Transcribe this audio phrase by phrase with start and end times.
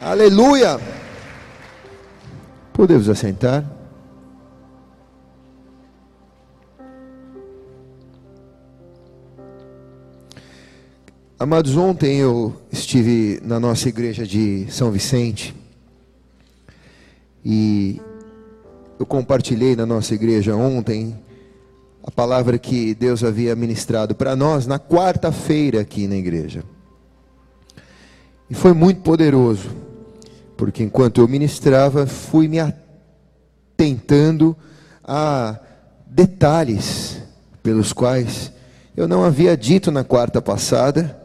[0.00, 0.78] Aleluia!
[2.74, 3.64] Podemos assentar?
[11.38, 15.54] Amados, ontem eu estive na nossa igreja de São Vicente
[17.42, 17.98] e
[18.98, 21.18] eu compartilhei na nossa igreja ontem
[22.02, 26.75] a palavra que Deus havia ministrado para nós na quarta-feira aqui na igreja.
[28.48, 29.86] E foi muito poderoso
[30.56, 34.56] porque enquanto eu ministrava, fui me atentando
[35.04, 35.58] a
[36.06, 37.18] detalhes
[37.62, 38.52] pelos quais
[38.96, 41.20] eu não havia dito na quarta passada,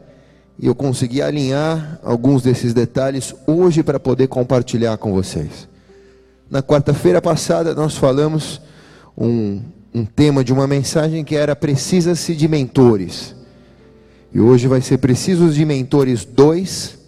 [0.58, 5.66] e eu consegui alinhar alguns desses detalhes hoje para poder compartilhar com vocês.
[6.50, 8.60] Na quarta-feira passada, nós falamos
[9.16, 9.62] um,
[9.94, 13.34] um tema de uma mensagem que era Precisa-se de mentores.
[14.30, 17.01] E hoje vai ser Precisos de Mentores 2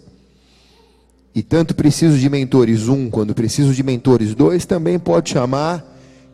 [1.35, 5.83] e tanto preciso de mentores 1 um, quando preciso de mentores 2, também pode chamar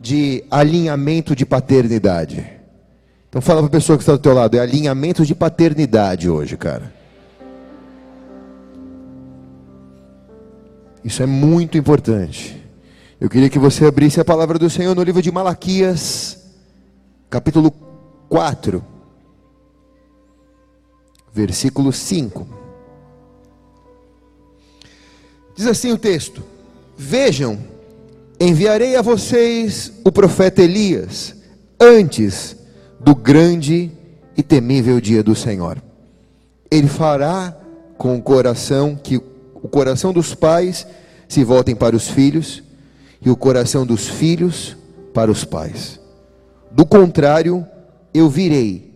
[0.00, 2.46] de alinhamento de paternidade.
[3.28, 6.56] Então fala para a pessoa que está do teu lado, é alinhamento de paternidade hoje,
[6.56, 6.94] cara.
[11.04, 12.62] Isso é muito importante.
[13.20, 16.38] Eu queria que você abrisse a palavra do Senhor no livro de Malaquias,
[17.28, 17.72] capítulo
[18.28, 18.84] 4,
[21.34, 22.61] versículo 5.
[25.54, 26.42] Diz assim o texto:
[26.96, 27.58] Vejam,
[28.40, 31.34] enviarei a vocês o profeta Elias
[31.80, 32.56] antes
[32.98, 33.90] do grande
[34.36, 35.82] e temível dia do Senhor.
[36.70, 37.56] Ele fará
[37.98, 40.86] com o coração que o coração dos pais
[41.28, 42.62] se voltem para os filhos
[43.20, 44.76] e o coração dos filhos
[45.14, 46.00] para os pais.
[46.70, 47.66] Do contrário,
[48.12, 48.92] eu virei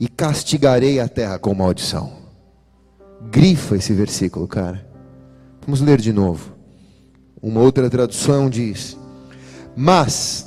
[0.00, 2.12] e castigarei a terra com maldição.
[3.30, 4.91] Grifa esse versículo, cara.
[5.64, 6.52] Vamos ler de novo.
[7.40, 8.96] Uma outra tradução diz:
[9.76, 10.46] Mas,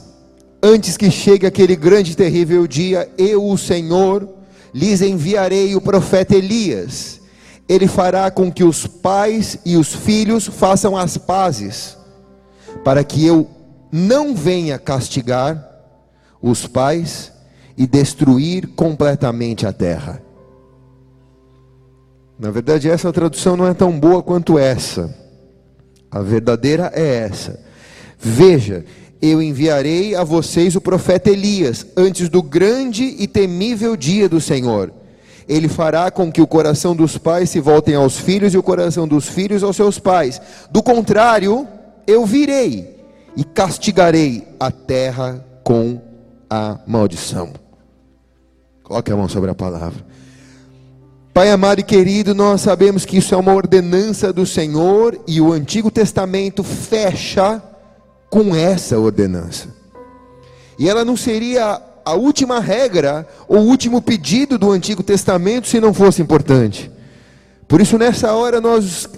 [0.62, 4.28] antes que chegue aquele grande e terrível dia, eu, o Senhor,
[4.74, 7.22] lhes enviarei o profeta Elias.
[7.68, 11.98] Ele fará com que os pais e os filhos façam as pazes,
[12.84, 13.50] para que eu
[13.92, 15.66] não venha castigar
[16.42, 17.32] os pais
[17.78, 20.25] e destruir completamente a terra.
[22.38, 25.14] Na verdade, essa tradução não é tão boa quanto essa.
[26.12, 27.60] A verdadeira é essa.
[28.20, 28.86] Veja,
[29.22, 34.92] eu enviarei a vocês o profeta Elias, antes do grande e temível dia do Senhor.
[35.48, 39.08] Ele fará com que o coração dos pais se voltem aos filhos e o coração
[39.08, 40.42] dos filhos aos seus pais.
[40.72, 41.68] Do contrário,
[42.08, 42.96] eu virei
[43.38, 46.02] e castigarei a terra com
[46.50, 47.54] a maldição.
[48.84, 50.15] Coloque a mão sobre a palavra.
[51.36, 55.52] Pai amado e querido, nós sabemos que isso é uma ordenança do Senhor e o
[55.52, 57.62] Antigo Testamento fecha
[58.30, 59.68] com essa ordenança.
[60.80, 65.82] E ela não seria a última regra ou o último pedido do Antigo Testamento se
[65.82, 66.90] não fosse importante.
[67.68, 69.10] Por isso, nessa hora, nós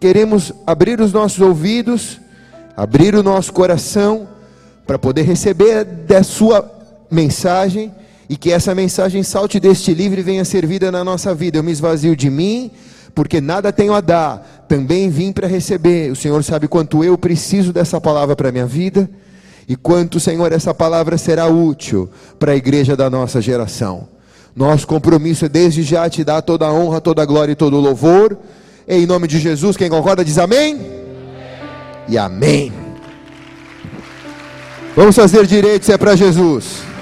[0.00, 2.18] queremos abrir os nossos ouvidos,
[2.74, 4.26] abrir o nosso coração,
[4.86, 6.72] para poder receber da Sua
[7.10, 7.92] mensagem
[8.28, 11.58] e que essa mensagem salte deste livro e venha servida na nossa vida.
[11.58, 12.70] Eu me esvazio de mim,
[13.14, 16.10] porque nada tenho a dar, também vim para receber.
[16.10, 19.08] O Senhor sabe quanto eu preciso dessa palavra para a minha vida
[19.68, 24.08] e quanto, Senhor, essa palavra será útil para a igreja da nossa geração.
[24.54, 27.76] Nosso compromisso é desde já te dar toda a honra, toda a glória e todo
[27.76, 28.38] o louvor.
[28.88, 30.74] Em nome de Jesus, quem concorda diz amém.
[30.74, 30.90] amém.
[32.08, 32.72] E amém.
[34.94, 36.95] Vamos fazer direito se é para Jesus.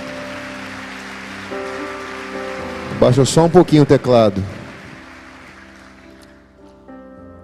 [3.00, 4.42] Baixa só um pouquinho o teclado.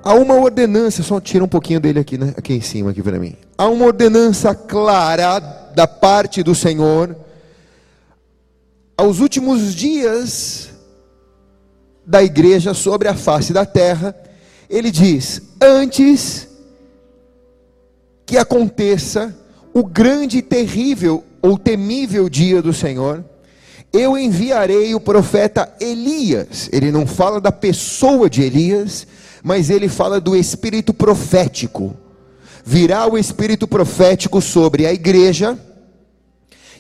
[0.03, 2.33] Há uma ordenança, só tira um pouquinho dele aqui, né?
[2.37, 3.37] aqui em cima aqui para mim.
[3.59, 5.39] Há uma ordenança clara
[5.75, 7.15] da parte do Senhor
[8.97, 10.71] aos últimos dias
[12.06, 14.15] da igreja sobre a face da terra.
[14.69, 16.49] Ele diz: antes
[18.24, 19.36] que aconteça
[19.72, 23.24] o grande e terrível ou temível dia do Senhor,
[23.92, 26.69] eu enviarei o profeta Elias.
[26.72, 29.07] Ele não fala da pessoa de Elias,
[29.42, 31.97] mas ele fala do espírito profético.
[32.65, 35.59] Virá o espírito profético sobre a igreja,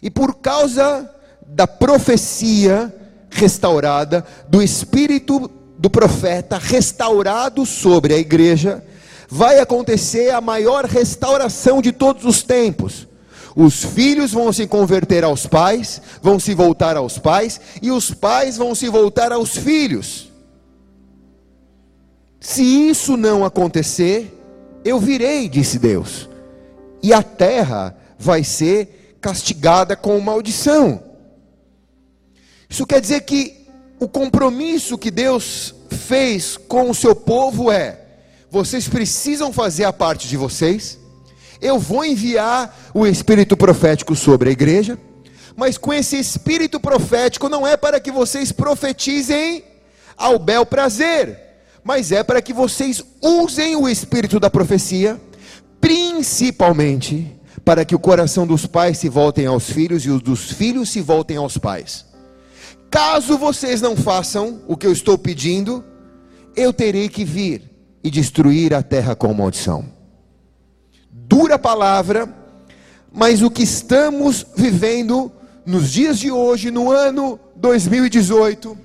[0.02, 1.10] e por causa
[1.46, 2.94] da profecia
[3.30, 8.84] restaurada, do espírito do profeta restaurado sobre a igreja,
[9.28, 13.06] vai acontecer a maior restauração de todos os tempos.
[13.56, 18.56] Os filhos vão se converter aos pais, vão se voltar aos pais, e os pais
[18.56, 20.30] vão se voltar aos filhos.
[22.40, 24.36] Se isso não acontecer,
[24.84, 26.28] eu virei, disse Deus,
[27.02, 31.02] e a terra vai ser castigada com maldição.
[32.68, 33.66] Isso quer dizer que
[33.98, 38.00] o compromisso que Deus fez com o seu povo é:
[38.50, 40.99] vocês precisam fazer a parte de vocês,
[41.60, 44.98] eu vou enviar o espírito profético sobre a igreja,
[45.56, 49.64] mas com esse espírito profético não é para que vocês profetizem
[50.16, 51.38] ao bel prazer,
[51.84, 55.20] mas é para que vocês usem o espírito da profecia,
[55.80, 60.88] principalmente para que o coração dos pais se voltem aos filhos e os dos filhos
[60.88, 62.06] se voltem aos pais.
[62.90, 65.84] Caso vocês não façam o que eu estou pedindo,
[66.56, 67.70] eu terei que vir
[68.02, 69.99] e destruir a terra com maldição.
[71.30, 72.28] Dura palavra,
[73.12, 75.30] mas o que estamos vivendo
[75.64, 78.76] nos dias de hoje, no ano 2018,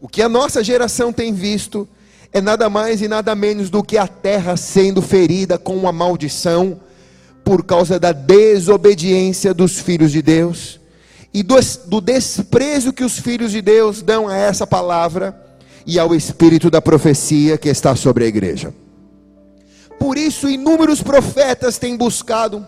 [0.00, 1.86] o que a nossa geração tem visto
[2.32, 6.80] é nada mais e nada menos do que a terra sendo ferida com uma maldição
[7.44, 10.80] por causa da desobediência dos filhos de Deus
[11.34, 15.38] e do, do desprezo que os filhos de Deus dão a essa palavra
[15.86, 18.72] e ao espírito da profecia que está sobre a igreja.
[19.98, 22.66] Por isso, inúmeros profetas têm buscado,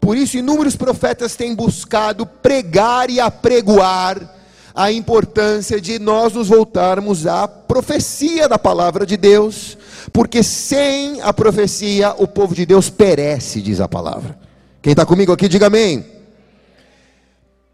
[0.00, 4.34] por isso, inúmeros profetas têm buscado pregar e apregoar
[4.72, 9.76] a importância de nós nos voltarmos à profecia da palavra de Deus,
[10.12, 14.38] porque sem a profecia o povo de Deus perece, diz a palavra.
[14.82, 16.04] Quem está comigo aqui, diga amém.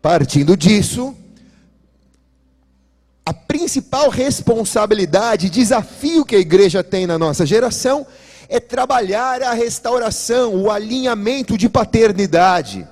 [0.00, 1.15] Partindo disso,
[3.25, 8.07] a principal responsabilidade, desafio que a igreja tem na nossa geração
[8.49, 12.87] é trabalhar a restauração, o alinhamento de paternidade.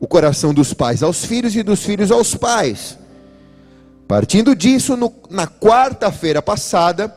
[0.00, 2.96] O coração dos pais aos filhos e dos filhos aos pais.
[4.06, 7.14] Partindo disso, no, na quarta-feira passada,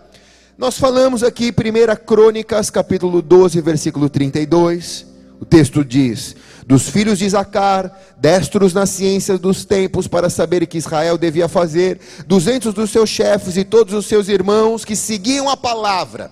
[0.57, 5.05] nós falamos aqui, 1 Crônicas, capítulo 12, versículo 32.
[5.39, 6.35] O texto diz:
[6.71, 11.49] dos filhos de Zacar, destros na ciência dos tempos para saber o que Israel devia
[11.49, 16.31] fazer, duzentos dos seus chefes e todos os seus irmãos que seguiam a palavra.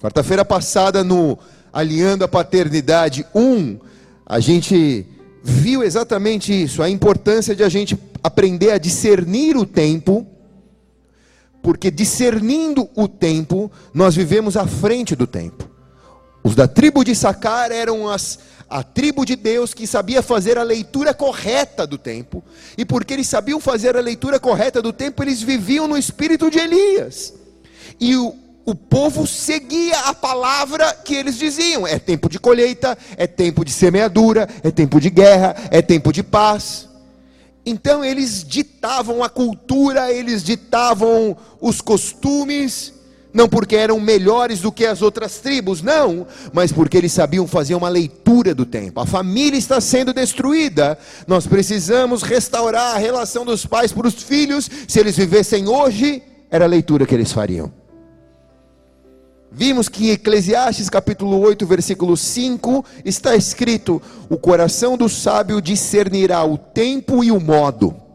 [0.00, 1.38] Quarta-feira passada, no
[1.70, 3.78] Alinhando a Paternidade 1,
[4.24, 5.04] a gente
[5.44, 10.26] viu exatamente isso, a importância de a gente aprender a discernir o tempo,
[11.62, 15.75] porque discernindo o tempo, nós vivemos à frente do tempo.
[16.46, 18.38] Os da tribo de Sacar eram as,
[18.70, 22.40] a tribo de Deus que sabia fazer a leitura correta do tempo,
[22.78, 26.60] e porque eles sabiam fazer a leitura correta do tempo, eles viviam no espírito de
[26.60, 27.34] Elias.
[27.98, 28.32] E o,
[28.64, 33.72] o povo seguia a palavra que eles diziam: é tempo de colheita, é tempo de
[33.72, 36.88] semeadura, é tempo de guerra, é tempo de paz.
[37.66, 42.92] Então eles ditavam a cultura, eles ditavam os costumes,
[43.36, 47.74] não porque eram melhores do que as outras tribos, não, mas porque eles sabiam fazer
[47.74, 48.98] uma leitura do tempo.
[48.98, 54.70] A família está sendo destruída, nós precisamos restaurar a relação dos pais para os filhos.
[54.88, 57.70] Se eles vivessem hoje, era a leitura que eles fariam.
[59.52, 64.00] Vimos que em Eclesiastes capítulo 8, versículo 5, está escrito:
[64.30, 68.05] O coração do sábio discernirá o tempo e o modo.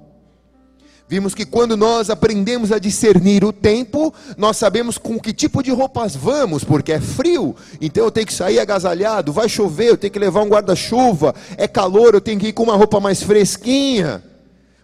[1.11, 5.69] Vimos que quando nós aprendemos a discernir o tempo, nós sabemos com que tipo de
[5.69, 10.13] roupas vamos, porque é frio, então eu tenho que sair agasalhado, vai chover, eu tenho
[10.13, 14.23] que levar um guarda-chuva, é calor, eu tenho que ir com uma roupa mais fresquinha,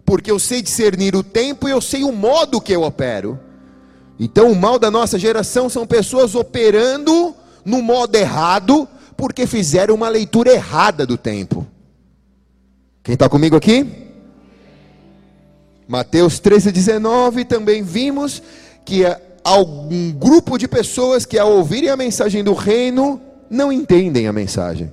[0.04, 3.40] porque eu sei discernir o tempo e eu sei o modo que eu opero.
[4.20, 10.10] Então o mal da nossa geração são pessoas operando no modo errado, porque fizeram uma
[10.10, 11.66] leitura errada do tempo.
[13.02, 14.07] Quem está comigo aqui?
[15.88, 18.42] Mateus 13, 19, também vimos
[18.84, 19.04] que
[19.44, 24.92] algum grupo de pessoas que ao ouvirem a mensagem do reino, não entendem a mensagem.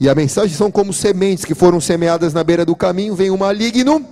[0.00, 3.36] E a mensagem são como sementes que foram semeadas na beira do caminho, vem o
[3.36, 4.02] maligno,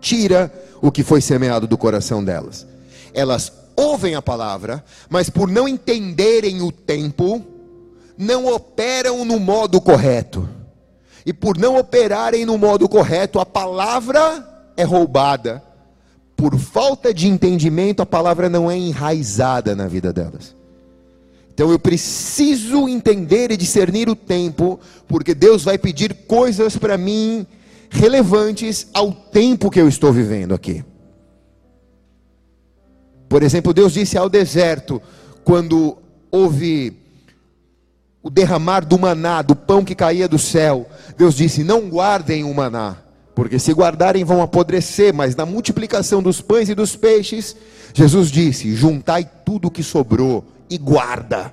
[0.00, 2.64] tira o que foi semeado do coração delas.
[3.12, 7.44] Elas ouvem a palavra, mas por não entenderem o tempo,
[8.16, 10.48] não operam no modo correto.
[11.24, 15.62] E por não operarem no modo correto, a palavra é roubada,
[16.36, 20.54] por falta de entendimento, a palavra não é enraizada na vida delas.
[21.54, 24.78] Então eu preciso entender e discernir o tempo,
[25.08, 27.46] porque Deus vai pedir coisas para mim
[27.88, 30.84] relevantes ao tempo que eu estou vivendo aqui.
[33.26, 35.00] Por exemplo, Deus disse ao deserto,
[35.44, 35.96] quando
[36.30, 36.94] houve
[38.22, 42.52] o derramar do maná, do pão que caía do céu, Deus disse: Não guardem o
[42.52, 42.96] maná,
[43.36, 47.54] porque se guardarem vão apodrecer, mas na multiplicação dos pães e dos peixes,
[47.92, 51.52] Jesus disse: juntai tudo o que sobrou e guarda.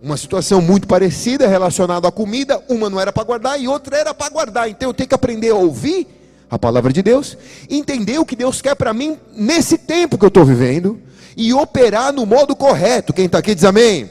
[0.00, 4.14] Uma situação muito parecida relacionada à comida, uma não era para guardar e outra era
[4.14, 4.70] para guardar.
[4.70, 6.06] Então eu tenho que aprender a ouvir
[6.48, 7.36] a palavra de Deus,
[7.68, 11.00] entender o que Deus quer para mim nesse tempo que eu estou vivendo
[11.36, 13.12] e operar no modo correto.
[13.12, 14.08] Quem está aqui diz amém.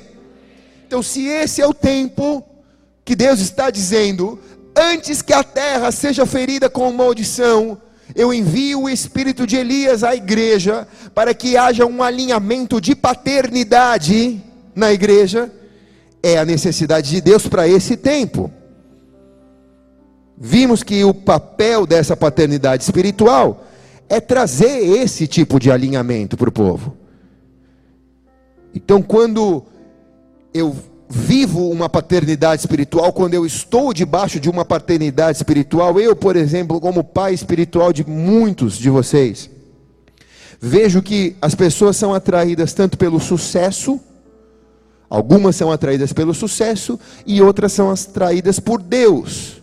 [0.85, 2.45] Então, se esse é o tempo
[3.05, 4.39] que Deus está dizendo,
[4.75, 7.77] antes que a terra seja ferida com maldição,
[8.15, 14.41] eu envio o espírito de Elias à igreja para que haja um alinhamento de paternidade
[14.75, 15.51] na igreja.
[16.21, 18.51] É a necessidade de Deus para esse tempo.
[20.37, 23.65] Vimos que o papel dessa paternidade espiritual
[24.09, 26.97] é trazer esse tipo de alinhamento para o povo.
[28.73, 29.63] Então, quando
[30.53, 30.75] eu
[31.11, 36.79] vivo uma paternidade espiritual, quando eu estou debaixo de uma paternidade espiritual, eu, por exemplo,
[36.79, 39.49] como pai espiritual de muitos de vocês,
[40.59, 43.99] vejo que as pessoas são atraídas tanto pelo sucesso,
[45.09, 49.61] algumas são atraídas pelo sucesso e outras são atraídas por Deus.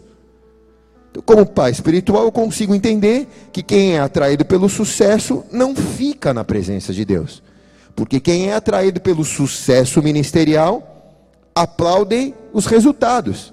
[1.11, 6.35] Então, como pai espiritual, eu consigo entender que quem é atraído pelo sucesso não fica
[6.35, 7.43] na presença de Deus.
[7.97, 10.98] Porque quem é atraído pelo sucesso ministerial
[11.63, 13.53] aplaudem os resultados.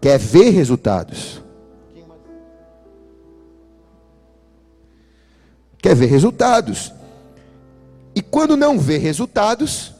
[0.00, 1.42] Quer ver resultados.
[5.78, 6.92] Quer ver resultados.
[8.14, 9.92] E quando não vê resultados,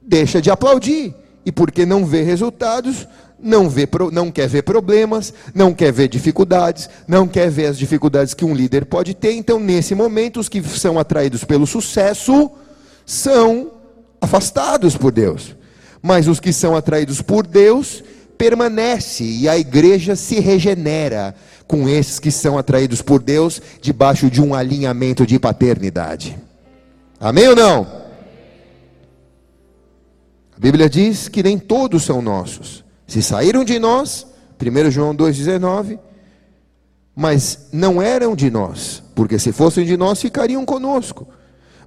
[0.00, 1.14] deixa de aplaudir.
[1.44, 3.06] E porque não vê resultados,
[3.38, 8.32] não, vê, não quer ver problemas, não quer ver dificuldades, não quer ver as dificuldades
[8.32, 9.32] que um líder pode ter.
[9.32, 12.50] Então, nesse momento, os que são atraídos pelo sucesso
[13.04, 13.72] são
[14.22, 15.54] afastados por Deus
[16.04, 18.04] mas os que são atraídos por Deus
[18.36, 21.34] permanece e a igreja se regenera
[21.66, 26.38] com esses que são atraídos por Deus debaixo de um alinhamento de paternidade.
[27.18, 27.86] Amém ou não?
[30.54, 32.84] A Bíblia diz que nem todos são nossos.
[33.06, 34.26] Se saíram de nós,
[34.60, 35.98] 1 João 2,19,
[37.16, 41.26] mas não eram de nós, porque se fossem de nós ficariam conosco.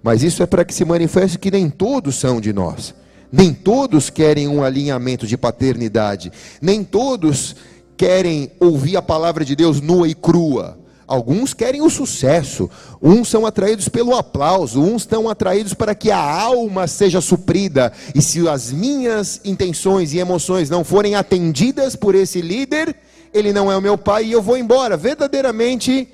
[0.01, 2.95] Mas isso é para que se manifeste que nem todos são de nós.
[3.31, 6.31] Nem todos querem um alinhamento de paternidade.
[6.62, 7.55] Nem todos
[7.96, 10.77] querem ouvir a palavra de Deus nua e crua.
[11.07, 12.69] Alguns querem o sucesso,
[13.01, 17.93] uns são atraídos pelo aplauso, uns estão atraídos para que a alma seja suprida.
[18.13, 22.93] E se as minhas intenções e emoções não forem atendidas por esse líder,
[23.34, 24.98] ele não é o meu pai e eu vou embora.
[24.98, 26.10] Verdadeiramente,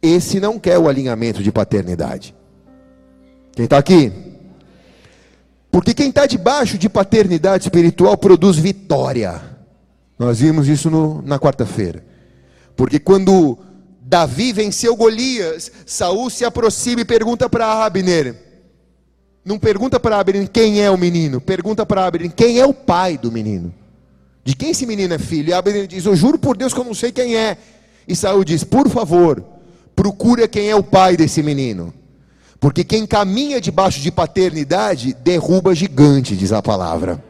[0.00, 2.34] esse não quer o alinhamento de paternidade.
[3.52, 4.27] Quem está aqui?
[5.70, 9.40] Porque quem está debaixo de paternidade espiritual produz vitória.
[10.18, 12.04] Nós vimos isso no, na quarta-feira.
[12.74, 13.58] Porque quando
[14.00, 18.34] Davi venceu Golias, Saul se aproxima e pergunta para Abner.
[19.44, 23.18] Não pergunta para Abner quem é o menino, pergunta para Abner quem é o pai
[23.18, 23.72] do menino.
[24.44, 25.50] De quem esse menino é filho?
[25.50, 27.58] E Abner diz: Eu juro por Deus que eu não sei quem é.
[28.06, 29.44] E Saul diz: Por favor,
[29.94, 31.92] procura quem é o pai desse menino.
[32.60, 37.22] Porque quem caminha debaixo de paternidade derruba gigante, diz a palavra.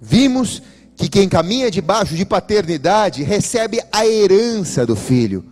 [0.00, 0.60] Vimos
[0.96, 5.44] que quem caminha debaixo de paternidade recebe a herança do filho.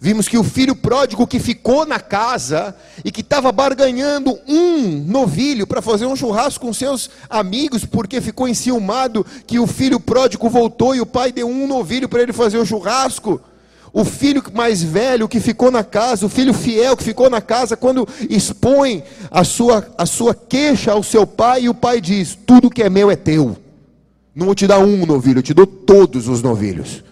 [0.00, 5.64] Vimos que o filho pródigo que ficou na casa e que estava barganhando um novilho
[5.66, 10.94] para fazer um churrasco com seus amigos, porque ficou enciumado que o filho pródigo voltou
[10.94, 13.40] e o pai deu um novilho para ele fazer um churrasco.
[13.92, 17.76] O filho mais velho que ficou na casa, o filho fiel que ficou na casa,
[17.76, 22.70] quando expõe a sua, a sua queixa ao seu pai, e o pai diz: Tudo
[22.70, 23.56] que é meu é teu.
[24.34, 27.04] Não vou te dar um novilho, eu te dou todos os novilhos.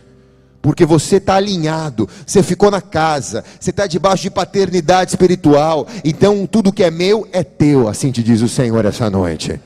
[0.62, 5.86] Porque você está alinhado, você ficou na casa, você está debaixo de paternidade espiritual.
[6.02, 9.60] Então tudo que é meu é teu, assim te diz o Senhor essa noite.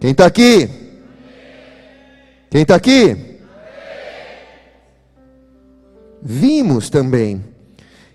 [0.00, 0.68] Quem está aqui?
[2.50, 3.27] Quem está aqui?
[6.22, 7.44] Vimos também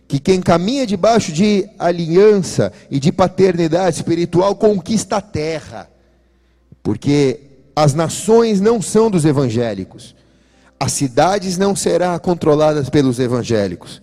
[0.08, 5.90] que quem caminha debaixo de aliança e de paternidade espiritual conquista a terra,
[6.84, 7.40] porque
[7.76, 10.16] as nações não são dos evangélicos,
[10.80, 14.02] as cidades não serão controladas pelos evangélicos.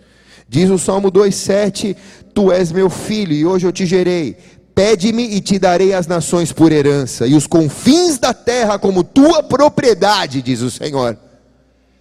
[0.48, 1.96] Diz o Salmo 2,7:
[2.34, 4.36] Tu és meu filho e hoje eu te gerei.
[4.74, 9.42] Pede-me e te darei as nações por herança, e os confins da terra como tua
[9.42, 11.16] propriedade, diz o Senhor.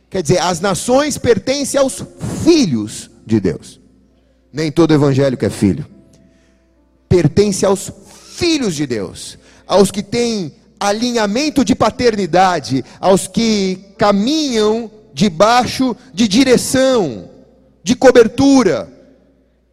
[0.09, 2.03] Quer dizer, as nações pertencem aos
[2.43, 3.79] filhos de Deus.
[4.51, 5.85] Nem todo evangélico é filho.
[7.07, 7.91] Pertence aos
[8.35, 9.37] filhos de Deus,
[9.67, 17.29] aos que têm alinhamento de paternidade aos que caminham debaixo de direção,
[17.83, 18.98] de cobertura.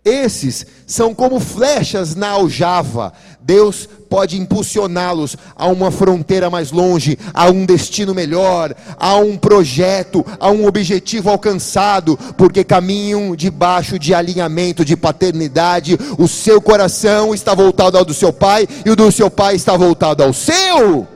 [0.06, 3.12] Esses são como flechas na aljava.
[3.40, 10.24] Deus pode impulsioná-los a uma fronteira mais longe, a um destino melhor, a um projeto,
[10.38, 15.98] a um objetivo alcançado, porque caminham debaixo de alinhamento de paternidade.
[16.16, 19.76] O seu coração está voltado ao do seu pai e o do seu pai está
[19.76, 21.15] voltado ao seu.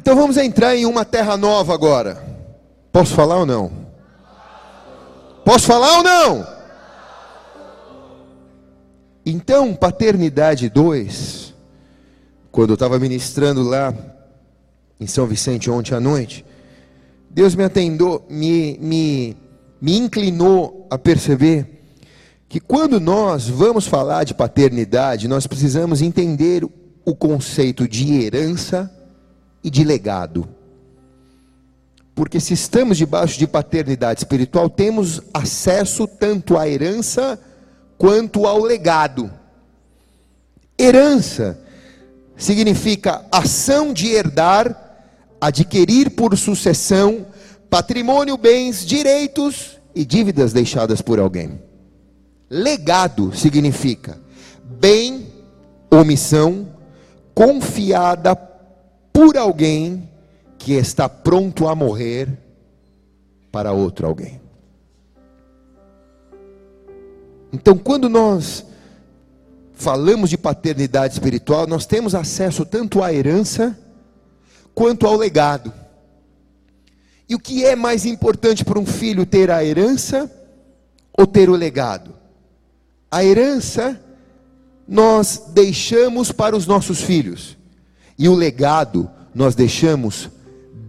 [0.00, 2.26] Então vamos entrar em uma terra nova agora.
[2.90, 3.70] Posso falar ou não?
[5.44, 6.46] Posso falar ou não?
[9.26, 11.54] Então, paternidade 2,
[12.50, 13.92] quando eu estava ministrando lá
[14.98, 16.46] em São Vicente ontem à noite,
[17.28, 19.36] Deus me atendou, me, me,
[19.82, 21.84] me inclinou a perceber
[22.48, 26.64] que quando nós vamos falar de paternidade, nós precisamos entender
[27.04, 28.90] o conceito de herança
[29.62, 30.48] e de legado.
[32.14, 37.40] Porque se estamos debaixo de paternidade espiritual, temos acesso tanto à herança
[37.96, 39.30] quanto ao legado.
[40.78, 41.58] Herança
[42.36, 44.74] significa ação de herdar,
[45.40, 47.26] adquirir por sucessão,
[47.68, 51.60] patrimônio, bens, direitos e dívidas deixadas por alguém.
[52.50, 54.18] Legado significa
[54.64, 55.26] bem
[55.90, 56.68] ou missão
[57.34, 58.34] confiada
[59.20, 60.08] por alguém
[60.56, 62.26] que está pronto a morrer
[63.52, 64.40] para outro alguém.
[67.52, 68.64] Então, quando nós
[69.74, 73.78] falamos de paternidade espiritual, nós temos acesso tanto à herança
[74.74, 75.70] quanto ao legado.
[77.28, 80.34] E o que é mais importante para um filho ter a herança
[81.12, 82.14] ou ter o legado?
[83.10, 84.00] A herança
[84.88, 87.59] nós deixamos para os nossos filhos.
[88.20, 90.28] E o legado nós deixamos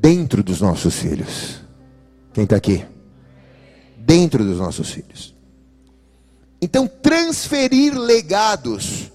[0.01, 1.61] dentro dos nossos filhos.
[2.33, 2.85] Quem está aqui?
[3.95, 5.33] Dentro dos nossos filhos.
[6.61, 9.09] Então, transferir legados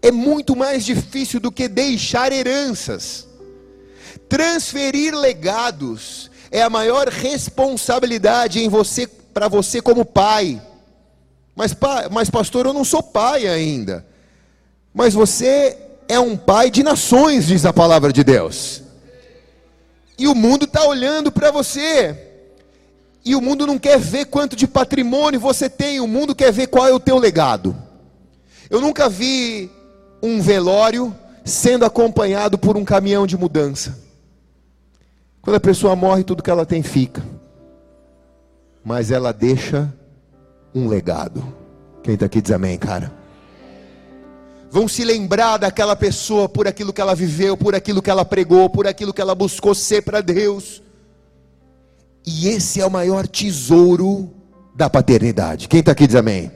[0.00, 3.26] é muito mais difícil do que deixar heranças.
[4.28, 10.62] Transferir legados é a maior responsabilidade em você para você como pai.
[11.56, 11.74] Mas,
[12.08, 14.06] mas pastor, eu não sou pai ainda.
[14.94, 15.76] Mas você
[16.12, 18.82] é um pai de nações, diz a palavra de Deus.
[20.18, 22.14] E o mundo está olhando para você.
[23.24, 26.66] E o mundo não quer ver quanto de patrimônio você tem, o mundo quer ver
[26.66, 27.74] qual é o teu legado.
[28.68, 29.70] Eu nunca vi
[30.22, 33.98] um velório sendo acompanhado por um caminhão de mudança.
[35.40, 37.22] Quando a pessoa morre, tudo que ela tem fica.
[38.84, 39.90] Mas ela deixa
[40.74, 41.42] um legado.
[42.02, 43.21] Quem está aqui diz amém, cara
[44.72, 48.70] vão se lembrar daquela pessoa por aquilo que ela viveu, por aquilo que ela pregou,
[48.70, 50.82] por aquilo que ela buscou ser para Deus.
[52.26, 54.32] E esse é o maior tesouro
[54.74, 55.68] da paternidade.
[55.68, 56.50] Quem está aqui diz amém?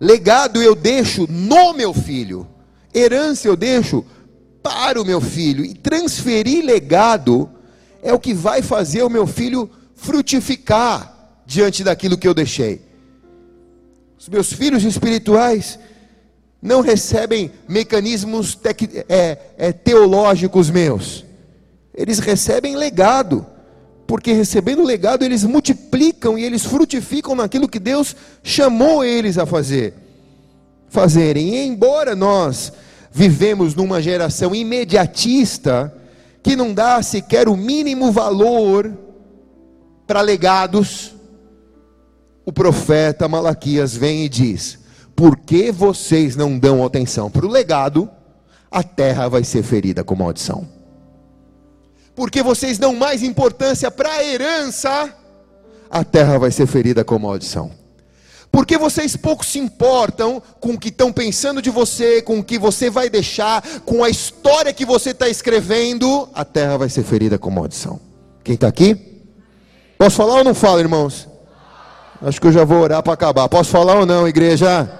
[0.00, 2.48] Legado eu deixo no meu filho,
[2.94, 4.02] herança eu deixo
[4.62, 7.50] para o meu filho, e transferir legado
[8.02, 12.87] é o que vai fazer o meu filho frutificar diante daquilo que eu deixei.
[14.18, 15.78] Os meus filhos espirituais
[16.60, 21.24] não recebem mecanismos tec, é, é, teológicos meus.
[21.94, 23.46] Eles recebem legado.
[24.08, 29.94] Porque recebendo legado, eles multiplicam e eles frutificam naquilo que Deus chamou eles a fazer.
[30.88, 31.54] Fazerem.
[31.54, 32.72] E embora nós
[33.12, 35.94] vivemos numa geração imediatista,
[36.42, 38.96] que não dá sequer o mínimo valor
[40.06, 41.14] para legados,
[42.48, 44.78] o profeta Malaquias vem e diz:
[45.14, 48.08] Por que vocês não dão atenção para o legado,
[48.70, 50.66] a terra vai ser ferida com maldição.
[52.16, 55.14] Porque vocês dão mais importância para a herança,
[55.90, 57.70] a terra vai ser ferida com maldição.
[58.50, 62.58] Porque vocês pouco se importam com o que estão pensando de você, com o que
[62.58, 67.38] você vai deixar, com a história que você está escrevendo, a terra vai ser ferida
[67.38, 68.00] com maldição.
[68.42, 69.20] Quem está aqui?
[69.98, 71.27] Posso falar ou não falo, irmãos?
[72.20, 73.48] Acho que eu já vou orar para acabar.
[73.48, 74.90] Posso falar ou não, igreja?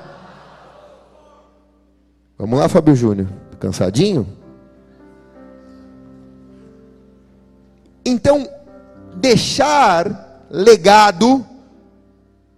[2.39, 3.29] Vamos lá, Fábio Júnior.
[3.59, 4.27] Cansadinho?
[8.05, 8.49] Então,
[9.17, 11.45] deixar legado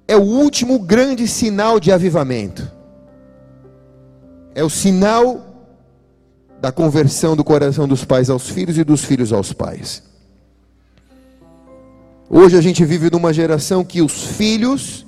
[0.06, 2.70] é o último grande sinal de avivamento.
[4.54, 5.40] É o sinal
[6.60, 10.09] da conversão do coração dos pais aos filhos e dos filhos aos pais.
[12.32, 15.04] Hoje a gente vive numa geração que os filhos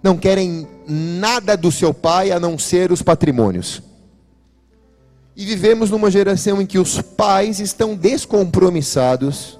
[0.00, 3.82] não querem nada do seu pai a não ser os patrimônios.
[5.34, 9.58] E vivemos numa geração em que os pais estão descompromissados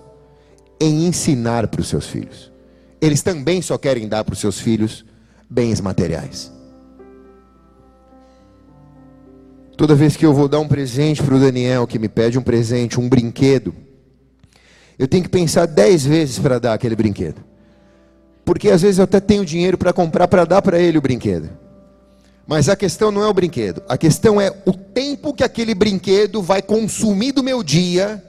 [0.81, 2.53] em ensinar para os seus filhos.
[3.01, 5.05] Eles também só querem dar para os seus filhos
[5.51, 6.53] bens materiais.
[9.77, 12.43] Toda vez que eu vou dar um presente para o Daniel, que me pede um
[12.43, 13.75] presente, um brinquedo,
[14.99, 17.45] eu tenho que pensar dez vezes para dar aquele brinquedo.
[18.45, 21.51] Porque às vezes eu até tenho dinheiro para comprar para dar para ele o brinquedo.
[22.47, 26.41] Mas a questão não é o brinquedo, a questão é o tempo que aquele brinquedo
[26.41, 28.23] vai consumir do meu dia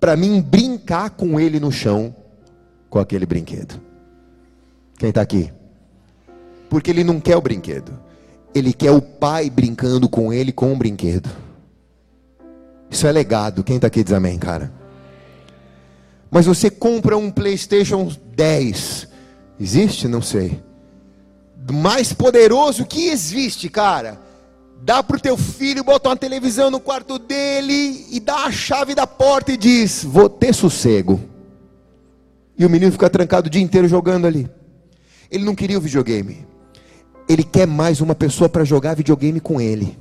[0.00, 2.14] para mim brincar com ele no chão
[2.90, 3.80] com aquele brinquedo.
[4.98, 5.52] Quem está aqui?
[6.68, 7.92] Porque ele não quer o brinquedo,
[8.52, 11.30] ele quer o pai brincando com ele com o brinquedo.
[12.90, 13.62] Isso é legado.
[13.62, 14.72] Quem está aqui diz amém, cara?
[16.34, 19.08] Mas você compra um PlayStation 10,
[19.58, 20.06] existe?
[20.06, 20.60] Não sei
[21.72, 24.20] mais poderoso que existe, cara.
[24.82, 28.94] Dá para o teu filho, bota uma televisão no quarto dele e dá a chave
[28.94, 31.20] da porta e diz: Vou ter sossego.
[32.56, 34.48] E o menino fica trancado o dia inteiro jogando ali.
[35.30, 36.46] Ele não queria o videogame.
[37.28, 39.98] Ele quer mais uma pessoa para jogar videogame com ele.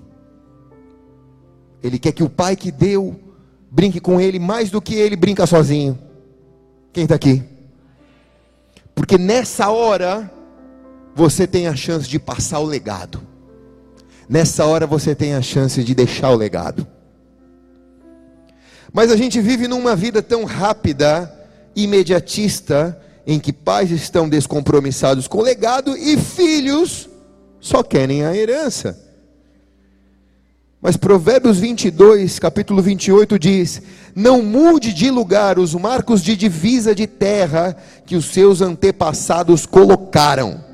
[1.81, 3.19] Ele quer que o pai que deu
[3.71, 5.97] brinque com ele mais do que ele brinca sozinho.
[6.93, 7.43] Quem está aqui?
[8.93, 10.31] Porque nessa hora
[11.15, 13.21] você tem a chance de passar o legado.
[14.29, 16.87] Nessa hora você tem a chance de deixar o legado.
[18.93, 21.33] Mas a gente vive numa vida tão rápida,
[21.75, 27.09] imediatista, em que pais estão descompromissados com o legado e filhos
[27.59, 29.02] só querem a herança.
[30.83, 33.81] Mas Provérbios 22, capítulo 28 diz:
[34.13, 40.73] Não mude de lugar os marcos de divisa de terra que os seus antepassados colocaram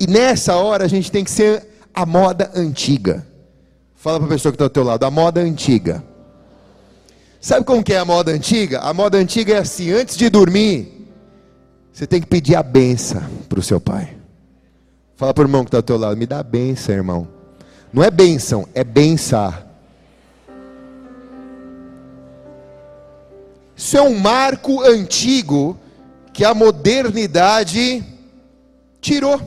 [0.00, 3.26] e nessa hora a gente tem que ser a moda antiga.
[3.96, 6.04] Fala para a pessoa que está ao teu lado, a moda antiga.
[7.40, 8.80] Sabe como que é a moda antiga?
[8.80, 11.08] A moda antiga é assim, antes de dormir,
[11.92, 14.16] você tem que pedir a benção para o seu pai.
[15.16, 17.37] Fala para o irmão que está ao teu lado, me dá a benção, irmão.
[17.92, 19.66] Não é benção, é bençar.
[23.76, 25.78] Isso é um marco antigo
[26.32, 28.04] que a modernidade
[29.00, 29.40] tirou.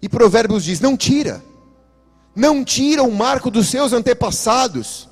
[0.00, 1.42] E Provérbios diz: não tira,
[2.34, 5.08] não tira o marco dos seus antepassados,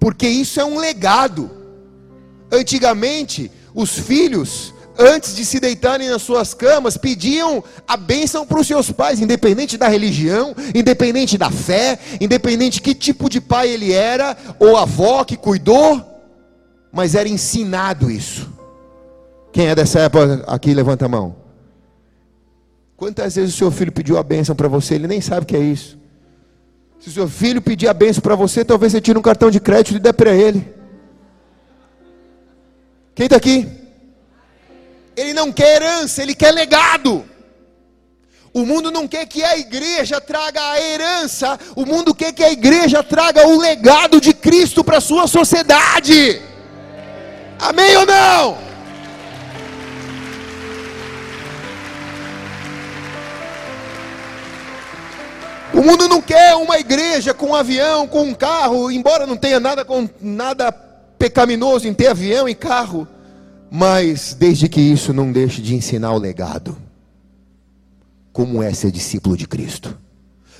[0.00, 1.48] porque isso é um legado.
[2.50, 8.66] Antigamente, os filhos, antes de se deitarem nas suas camas, pediam a bênção para os
[8.66, 14.36] seus pais, independente da religião, independente da fé, independente que tipo de pai ele era,
[14.58, 16.02] ou avó que cuidou,
[16.92, 18.52] mas era ensinado isso.
[19.52, 21.36] Quem é dessa época aqui, levanta a mão.
[22.96, 25.56] Quantas vezes o seu filho pediu a bênção para você, ele nem sabe o que
[25.56, 25.98] é isso.
[26.98, 29.60] Se o seu filho pedir a bênção para você, talvez você tire um cartão de
[29.60, 30.72] crédito e dê para ele.
[33.14, 33.83] Quem está aqui?
[35.16, 37.24] Ele não quer herança, ele quer legado.
[38.52, 42.52] O mundo não quer que a igreja traga a herança, o mundo quer que a
[42.52, 46.40] igreja traga o legado de Cristo para a sua sociedade.
[47.58, 48.64] Amém ou não?
[55.72, 59.58] O mundo não quer uma igreja com um avião, com um carro, embora não tenha
[59.58, 60.70] nada com nada
[61.18, 63.08] pecaminoso em ter avião e carro,
[63.76, 66.76] mas desde que isso não deixe de ensinar o legado.
[68.32, 69.98] Como é ser discípulo de Cristo?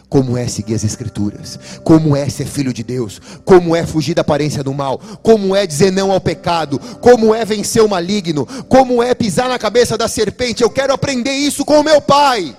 [0.08, 1.56] Como é seguir as Escrituras?
[1.84, 3.20] Como é ser filho de Deus?
[3.44, 4.98] Como é fugir da aparência do mal?
[5.22, 6.76] Como é dizer não ao pecado?
[7.00, 8.44] Como é vencer o maligno?
[8.68, 10.64] Como é pisar na cabeça da serpente?
[10.64, 12.56] Eu quero aprender isso com o meu pai.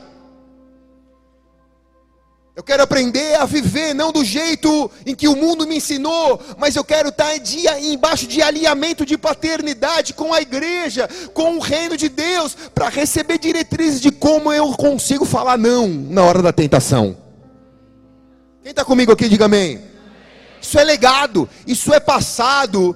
[2.56, 6.74] Eu quero aprender a viver não do jeito em que o mundo me ensinou, mas
[6.78, 11.98] eu quero estar dia, embaixo de alinhamento de paternidade com a igreja, com o reino
[11.98, 17.18] de Deus, para receber diretrizes de como eu consigo falar não na hora da tentação.
[18.63, 19.82] Quem está comigo aqui, diga amém.
[20.62, 22.96] Isso é legado, isso é passado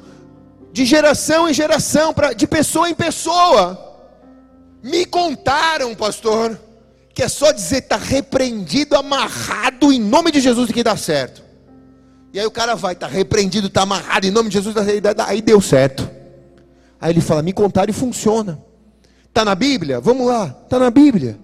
[0.72, 3.78] de geração em geração, pra, de pessoa em pessoa.
[4.82, 6.69] Me contaram, pastor
[7.20, 11.44] que é só dizer está repreendido, amarrado em nome de Jesus que dá certo.
[12.32, 14.74] E aí o cara vai, está repreendido, está amarrado em nome de Jesus,
[15.28, 16.10] aí deu certo.
[16.98, 18.64] Aí ele fala, me contaram e funciona.
[19.28, 20.00] Está na Bíblia?
[20.00, 21.38] Vamos lá, está na Bíblia.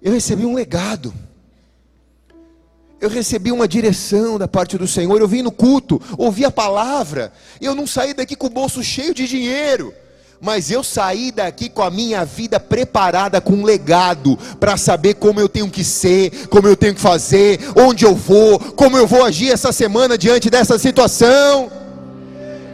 [0.00, 1.12] Eu recebi um legado.
[3.00, 5.20] Eu recebi uma direção da parte do Senhor.
[5.20, 7.32] Eu vim no culto, ouvi a palavra.
[7.60, 9.92] Eu não saí daqui com o bolso cheio de dinheiro
[10.40, 15.40] mas eu saí daqui com a minha vida preparada, com um legado, para saber como
[15.40, 19.24] eu tenho que ser, como eu tenho que fazer, onde eu vou, como eu vou
[19.24, 21.70] agir essa semana diante dessa situação.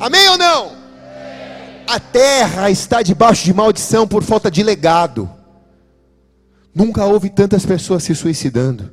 [0.01, 0.73] Amém ou não?
[1.87, 5.31] A terra está debaixo de maldição por falta de legado.
[6.75, 8.91] Nunca houve tantas pessoas se suicidando.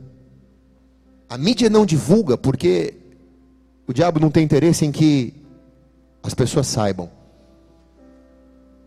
[1.29, 2.93] A mídia não divulga porque
[3.87, 5.33] o diabo não tem interesse em que
[6.21, 7.09] as pessoas saibam.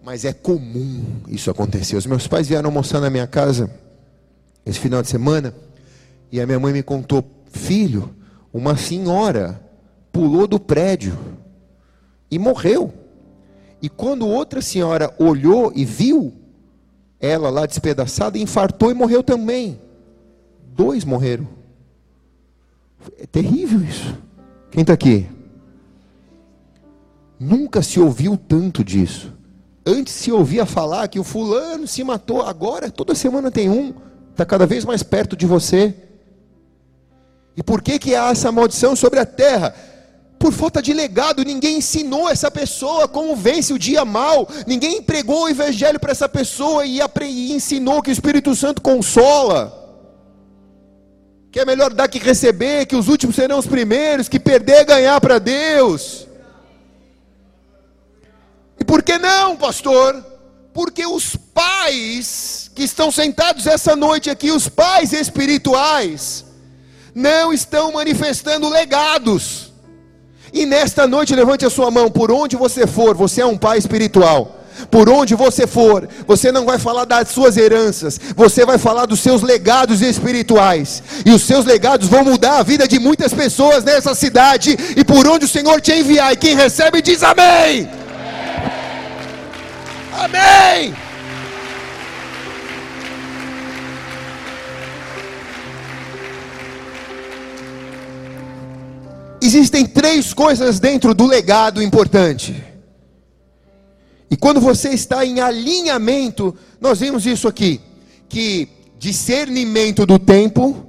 [0.04, 1.96] Mas é comum isso acontecer.
[1.96, 3.70] Os meus pais vieram almoçar na minha casa
[4.66, 5.54] esse final de semana
[6.30, 8.14] e a minha mãe me contou: filho,
[8.52, 9.60] uma senhora
[10.10, 11.16] pulou do prédio
[12.30, 12.92] e morreu.
[13.80, 16.32] E quando outra senhora olhou e viu
[17.20, 19.80] ela lá despedaçada, infartou e morreu também.
[20.74, 21.46] Dois morreram.
[23.18, 24.16] É terrível isso.
[24.70, 25.28] Quem está aqui?
[27.38, 29.32] Nunca se ouviu tanto disso.
[29.84, 33.92] Antes se ouvia falar que o fulano se matou, agora toda semana tem um,
[34.30, 35.94] está cada vez mais perto de você.
[37.56, 39.74] E por que, que há essa maldição sobre a terra?
[40.38, 45.44] Por falta de legado, ninguém ensinou essa pessoa como vence o dia mal, ninguém pregou
[45.44, 49.78] o evangelho para essa pessoa e, e ensinou que o Espírito Santo consola,
[51.50, 54.84] que é melhor dar que receber, que os últimos serão os primeiros, que perder é
[54.84, 56.26] ganhar para Deus.
[58.82, 60.26] E por que não, pastor?
[60.74, 66.44] Porque os pais que estão sentados essa noite aqui, os pais espirituais,
[67.14, 69.72] não estão manifestando legados.
[70.52, 73.78] E nesta noite, levante a sua mão, por onde você for, você é um pai
[73.78, 74.58] espiritual.
[74.90, 79.20] Por onde você for, você não vai falar das suas heranças, você vai falar dos
[79.20, 81.04] seus legados espirituais.
[81.24, 84.76] E os seus legados vão mudar a vida de muitas pessoas nessa cidade.
[84.96, 88.01] E por onde o Senhor te enviar, e quem recebe diz amém.
[90.12, 90.94] Amém.
[99.40, 102.62] Existem três coisas dentro do legado importante.
[104.30, 107.80] E quando você está em alinhamento, nós vimos isso aqui,
[108.28, 110.86] que discernimento do tempo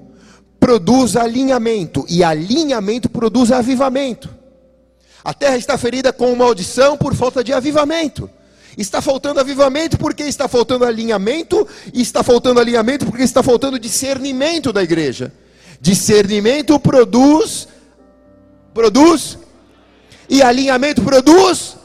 [0.59, 4.29] produz alinhamento e alinhamento produz avivamento.
[5.23, 8.29] A terra está ferida com maldição por falta de avivamento.
[8.77, 14.73] Está faltando avivamento porque está faltando alinhamento, e está faltando alinhamento porque está faltando discernimento
[14.73, 15.31] da igreja.
[15.79, 17.67] Discernimento produz
[18.73, 19.37] produz
[20.27, 21.77] e alinhamento produz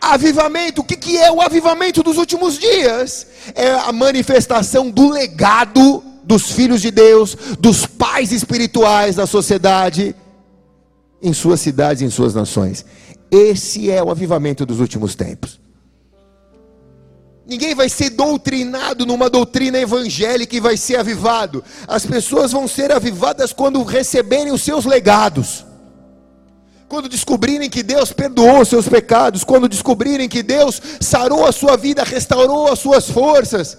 [0.00, 0.80] avivamento.
[0.80, 3.26] O que, que é o avivamento dos últimos dias?
[3.54, 10.14] É a manifestação do legado dos filhos de Deus, dos pais espirituais da sociedade,
[11.22, 12.84] em suas cidades, em suas nações.
[13.30, 15.58] Esse é o avivamento dos últimos tempos.
[17.48, 21.64] Ninguém vai ser doutrinado numa doutrina evangélica e vai ser avivado.
[21.86, 25.64] As pessoas vão ser avivadas quando receberem os seus legados.
[26.86, 31.74] Quando descobrirem que Deus perdoou os seus pecados, quando descobrirem que Deus sarou a sua
[31.74, 33.78] vida, restaurou as suas forças.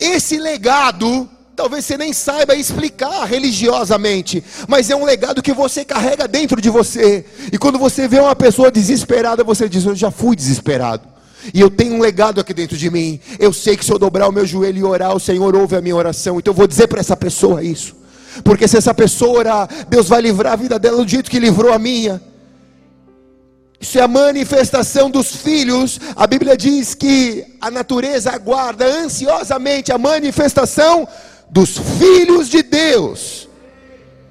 [0.00, 6.26] Esse legado, talvez você nem saiba explicar religiosamente, mas é um legado que você carrega
[6.26, 7.26] dentro de você.
[7.52, 11.11] E quando você vê uma pessoa desesperada, você diz: Eu já fui desesperado.
[11.52, 13.20] E eu tenho um legado aqui dentro de mim.
[13.38, 15.80] Eu sei que se eu dobrar o meu joelho e orar, o Senhor ouve a
[15.80, 16.38] minha oração.
[16.38, 17.96] Então eu vou dizer para essa pessoa isso.
[18.44, 21.72] Porque se essa pessoa orar, Deus vai livrar a vida dela do jeito que livrou
[21.72, 22.20] a minha.
[23.80, 25.98] Isso é a manifestação dos filhos.
[26.14, 31.06] A Bíblia diz que a natureza aguarda ansiosamente a manifestação
[31.50, 33.48] dos filhos de Deus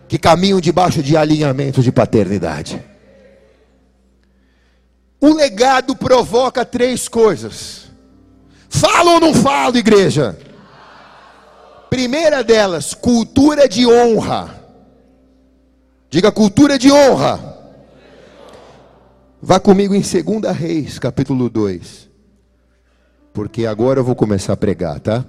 [0.08, 2.84] que caminham debaixo de alinhamento de paternidade.
[5.22, 7.92] O legado provoca três coisas.
[8.68, 10.36] Fala ou não fala, igreja?
[11.92, 14.60] Primeira delas, cultura de honra.
[16.10, 17.52] Diga cultura de honra.
[19.40, 22.10] Vá comigo em 2 Reis, capítulo 2.
[23.32, 25.24] Porque agora eu vou começar a pregar, tá?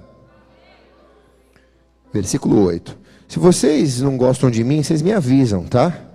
[2.11, 2.97] Versículo 8.
[3.27, 6.12] Se vocês não gostam de mim, vocês me avisam, tá?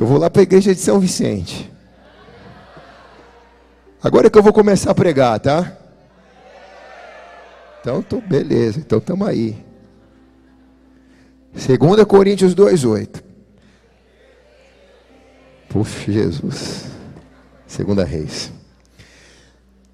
[0.00, 1.70] Que eu vou lá para a igreja de São Vicente.
[4.02, 5.76] Agora é que eu vou começar a pregar, tá?
[7.78, 9.62] Então, tô, beleza, então estamos aí.
[11.52, 13.22] 2 Coríntios 2,8.
[15.68, 16.86] Puxa, Jesus.
[17.66, 18.50] Segunda Reis.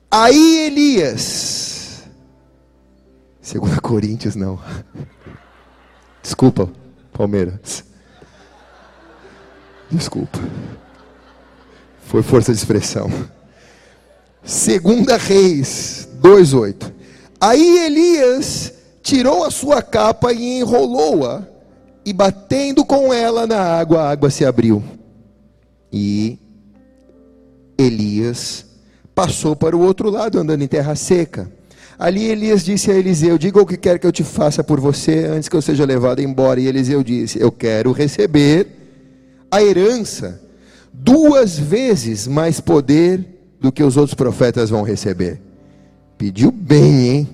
[0.09, 2.05] Aí Elias.
[3.41, 4.57] Segunda Coríntios, não.
[6.23, 6.71] Desculpa,
[7.13, 7.96] Palmeiras.
[9.91, 10.39] Desculpa.
[12.07, 13.11] Foi força de expressão.
[14.45, 16.93] Segunda Reis 2:8.
[17.41, 18.73] Aí Elias
[19.03, 21.43] tirou a sua capa e enrolou-a,
[22.05, 24.83] e batendo com ela na água, a água se abriu.
[25.93, 26.39] E
[27.77, 28.65] Elias
[29.15, 31.51] passou para o outro lado, andando em terra seca.
[31.99, 35.25] Ali Elias disse a Eliseu: Diga o que quer que eu te faça por você
[35.25, 36.61] antes que eu seja levado embora.
[36.61, 38.76] E Eliseu disse: Eu quero receber
[39.57, 40.41] a herança
[40.93, 45.41] duas vezes mais poder do que os outros profetas vão receber.
[46.19, 47.29] Pediu bem, hein?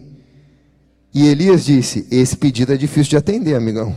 [1.13, 3.95] E Elias disse: Esse pedido é difícil de atender, amigão.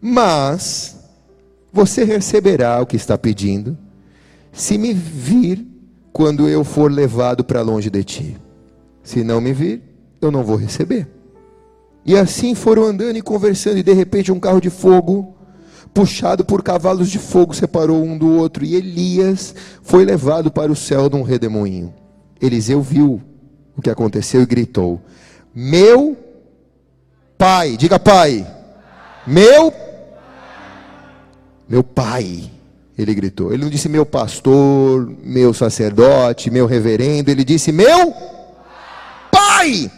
[0.00, 0.96] Mas
[1.72, 3.78] você receberá o que está pedindo,
[4.52, 5.64] se me vir
[6.12, 8.36] quando eu for levado para longe de ti.
[9.02, 9.82] Se não me vir,
[10.20, 11.06] eu não vou receber.
[12.04, 15.37] E assim foram andando e conversando, e de repente um carro de fogo
[15.98, 20.76] puxado por cavalos de fogo, separou um do outro, e Elias foi levado para o
[20.76, 21.92] céu num redemoinho.
[22.40, 23.20] Eliseu viu
[23.76, 25.00] o que aconteceu e gritou:
[25.52, 26.16] Meu
[27.36, 28.46] pai, diga pai,
[29.26, 29.74] meu,
[31.68, 32.48] meu pai,
[32.96, 33.52] ele gritou.
[33.52, 38.14] Ele não disse meu pastor, meu sacerdote, meu reverendo, ele disse meu
[39.32, 39.90] pai.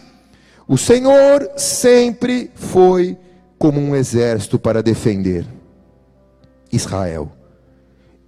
[0.67, 3.19] O Senhor sempre foi
[3.59, 5.60] como um exército para defender.
[6.73, 7.33] Israel.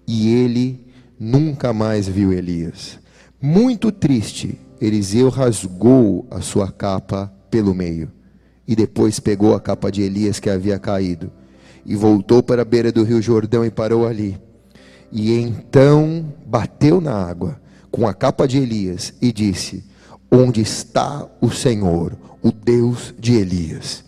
[0.07, 0.87] E ele
[1.18, 2.98] nunca mais viu Elias.
[3.40, 8.11] Muito triste, Eliseu rasgou a sua capa pelo meio
[8.66, 11.31] e depois pegou a capa de Elias que havia caído
[11.85, 14.38] e voltou para a beira do rio Jordão e parou ali.
[15.11, 19.85] E então bateu na água com a capa de Elias e disse:
[20.31, 24.05] Onde está o Senhor, o Deus de Elias?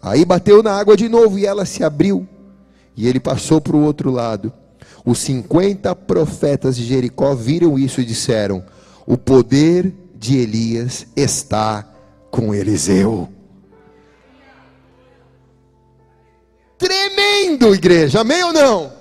[0.00, 2.28] Aí bateu na água de novo e ela se abriu
[2.96, 4.52] e ele passou para o outro lado.
[5.04, 8.64] Os 50 profetas de Jericó viram isso e disseram:
[9.06, 11.86] O poder de Elias está
[12.30, 13.28] com Eliseu.
[16.78, 18.92] Tremendo, igreja, amém ou não?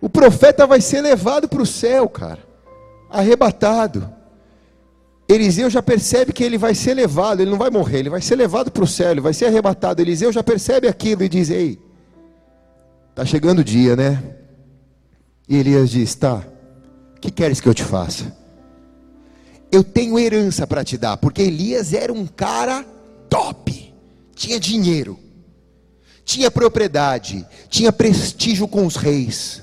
[0.00, 2.40] O profeta vai ser levado para o céu, cara,
[3.08, 4.12] arrebatado.
[5.26, 8.36] Eliseu já percebe que ele vai ser levado, ele não vai morrer, ele vai ser
[8.36, 10.02] levado para o céu, ele vai ser arrebatado.
[10.02, 11.78] Eliseu já percebe aquilo e diz: Ei,
[13.14, 14.20] Está chegando o dia, né?
[15.48, 16.42] E Elias diz: Tá,
[17.16, 18.36] o que queres que eu te faça?
[19.70, 22.84] Eu tenho herança para te dar, porque Elias era um cara
[23.30, 23.94] top,
[24.34, 25.16] tinha dinheiro,
[26.24, 29.62] tinha propriedade, tinha prestígio com os reis,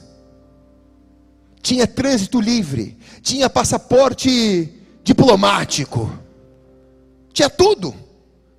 [1.61, 4.69] tinha trânsito livre, tinha passaporte
[5.03, 6.09] diplomático,
[7.33, 7.89] tinha tudo.
[7.89, 7.95] O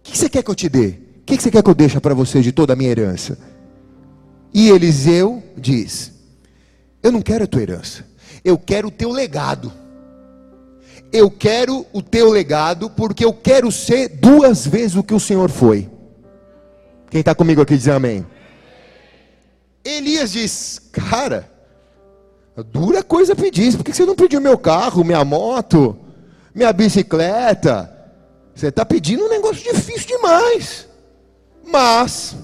[0.02, 0.98] que você quer que eu te dê?
[1.22, 3.51] O que você quer que eu deixe para você de toda a minha herança?
[4.54, 6.12] E Eliseu diz:
[7.02, 8.06] Eu não quero a tua herança,
[8.44, 9.72] eu quero o teu legado.
[11.12, 15.50] Eu quero o teu legado, porque eu quero ser duas vezes o que o Senhor
[15.50, 15.90] foi.
[17.10, 18.26] Quem está comigo aqui diz amém.
[19.84, 21.50] Elias diz: Cara,
[22.70, 25.98] dura coisa pedir, por que você não pediu meu carro, minha moto,
[26.54, 27.90] minha bicicleta?
[28.54, 30.88] Você está pedindo um negócio difícil demais.
[31.64, 32.34] Mas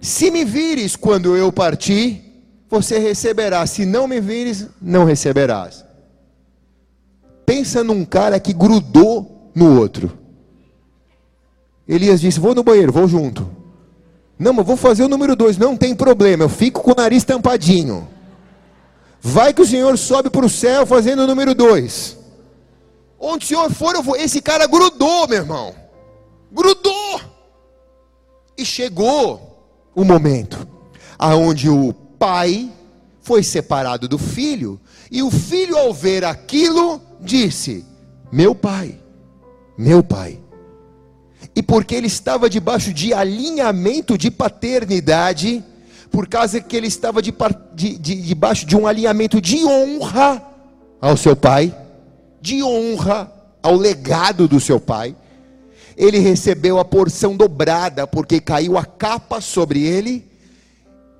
[0.00, 2.24] se me vires quando eu partir,
[2.68, 3.66] você receberá.
[3.66, 5.84] Se não me vires, não receberás.
[7.44, 10.18] Pensa num cara que grudou no outro.
[11.86, 13.50] Elias disse: Vou no banheiro, vou junto.
[14.38, 15.58] Não, mas vou fazer o número dois.
[15.58, 18.08] Não tem problema, eu fico com o nariz tampadinho.
[19.20, 22.16] Vai que o Senhor sobe para o céu fazendo o número dois.
[23.18, 24.16] Onde o Senhor for, eu vou.
[24.16, 25.74] Esse cara grudou, meu irmão.
[26.50, 27.20] Grudou.
[28.56, 29.49] E chegou
[30.00, 30.66] o momento
[31.18, 32.72] aonde o pai
[33.20, 37.84] foi separado do filho e o filho ao ver aquilo disse:
[38.32, 38.98] "Meu pai,
[39.76, 40.38] meu pai".
[41.54, 45.62] E porque ele estava debaixo de alinhamento de paternidade,
[46.10, 47.34] por causa que ele estava de,
[47.74, 50.42] de, de, debaixo de um alinhamento de honra
[50.98, 51.74] ao seu pai,
[52.40, 53.30] de honra
[53.62, 55.14] ao legado do seu pai,
[56.00, 60.24] ele recebeu a porção dobrada, porque caiu a capa sobre ele.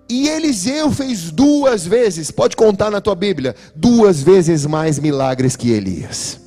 [0.09, 5.70] E Eliseu fez duas vezes, pode contar na tua Bíblia, duas vezes mais milagres que
[5.70, 6.41] Elias.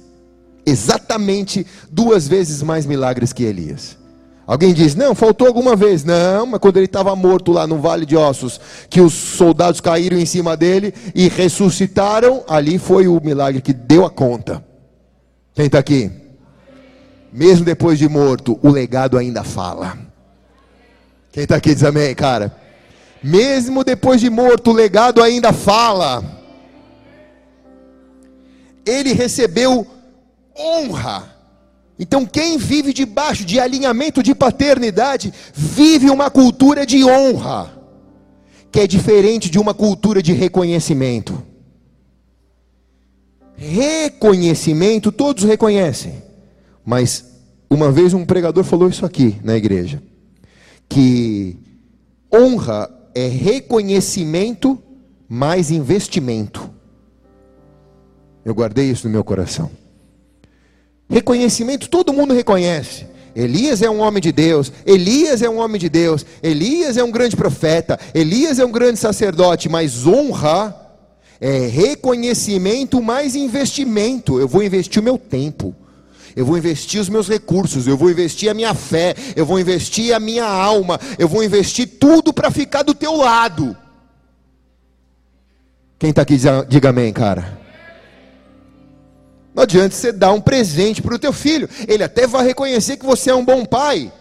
[0.65, 3.99] Exatamente duas vezes mais milagres que Elias.
[4.47, 6.03] Alguém diz, não, faltou alguma vez.
[6.03, 8.59] Não, mas quando ele estava morto lá no vale de ossos,
[8.89, 14.03] que os soldados caíram em cima dele e ressuscitaram, ali foi o milagre que deu
[14.03, 14.65] a conta.
[15.53, 16.22] Quem está aqui?
[17.33, 19.97] Mesmo depois de morto, o legado ainda fala.
[21.31, 22.55] Quem está aqui diz amém, cara?
[23.23, 26.23] Mesmo depois de morto, o legado ainda fala.
[28.85, 29.87] ele recebeu
[30.57, 31.33] honra.
[31.97, 37.71] Então, quem vive debaixo de alinhamento de paternidade, vive uma cultura de honra,
[38.71, 41.41] que é diferente de uma cultura de reconhecimento.
[43.55, 46.21] Reconhecimento, todos reconhecem,
[46.85, 47.25] mas
[47.69, 50.01] uma vez um pregador falou isso aqui na igreja,
[50.87, 51.57] que
[52.33, 54.79] honra é reconhecimento
[55.27, 56.69] mais investimento.
[58.45, 59.71] Eu guardei isso no meu coração.
[61.09, 63.07] Reconhecimento, todo mundo reconhece.
[63.35, 67.11] Elias é um homem de Deus, Elias é um homem de Deus, Elias é um
[67.11, 70.75] grande profeta, Elias é um grande sacerdote, mas honra
[71.41, 74.39] é reconhecimento mais investimento.
[74.39, 75.75] Eu vou investir o meu tempo,
[76.35, 80.13] eu vou investir os meus recursos, eu vou investir a minha fé, eu vou investir
[80.13, 83.75] a minha alma, eu vou investir tudo para ficar do teu lado.
[85.99, 87.59] Quem está aqui, diga amém, cara.
[89.53, 91.69] Não adianta você dar um presente para o teu filho.
[91.87, 94.11] Ele até vai reconhecer que você é um bom pai.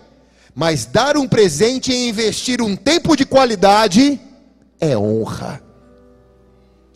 [0.55, 4.21] Mas dar um presente e investir um tempo de qualidade
[4.79, 5.63] é honra.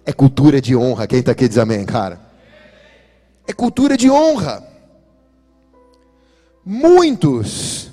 [0.04, 1.06] É cultura de honra.
[1.06, 2.20] Quem está aqui diz amém, cara?
[3.46, 4.62] É cultura de honra.
[6.66, 7.92] Muitos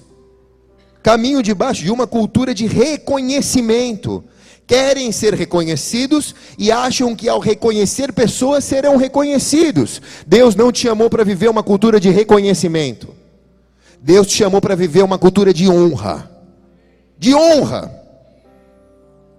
[1.03, 4.23] caminham debaixo de uma cultura de reconhecimento
[4.65, 10.01] querem ser reconhecidos e acham que ao reconhecer pessoas serão reconhecidos.
[10.25, 13.13] Deus não te chamou para viver uma cultura de reconhecimento.
[14.01, 16.29] Deus te chamou para viver uma cultura de honra.
[17.17, 17.93] De honra.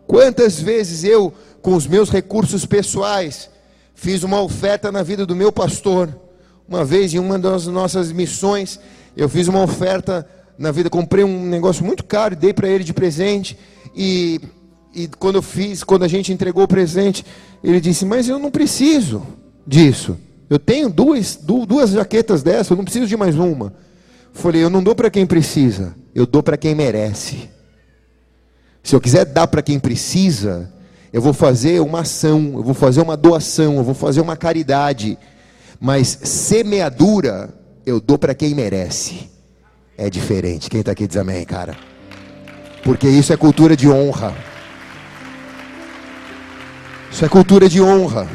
[0.07, 3.51] Quantas vezes eu, com os meus recursos pessoais,
[3.95, 6.15] fiz uma oferta na vida do meu pastor.
[6.69, 8.81] Uma vez em uma das nossas missões,
[9.17, 10.27] eu fiz uma oferta
[10.59, 13.59] na vida, comprei um negócio muito caro e dei para ele de presente.
[13.95, 14.41] E
[14.95, 17.27] e quando eu fiz, quando a gente entregou o presente,
[17.63, 19.27] ele disse: Mas eu não preciso
[19.67, 20.17] disso.
[20.49, 23.75] Eu tenho duas, duas jaquetas dessas, eu não preciso de mais uma.
[24.33, 27.51] Falei: Eu não dou para quem precisa, eu dou para quem merece.
[28.85, 30.73] Se eu quiser dar para quem precisa,
[31.13, 35.19] eu vou fazer uma ação, eu vou fazer uma doação, eu vou fazer uma caridade.
[35.81, 37.53] Mas semeadura,
[37.87, 39.31] eu dou para quem merece.
[39.97, 40.69] É diferente.
[40.69, 41.77] Quem está aqui diz amém, cara.
[42.83, 44.35] Porque isso é cultura de honra.
[47.11, 48.29] Isso é cultura de honra.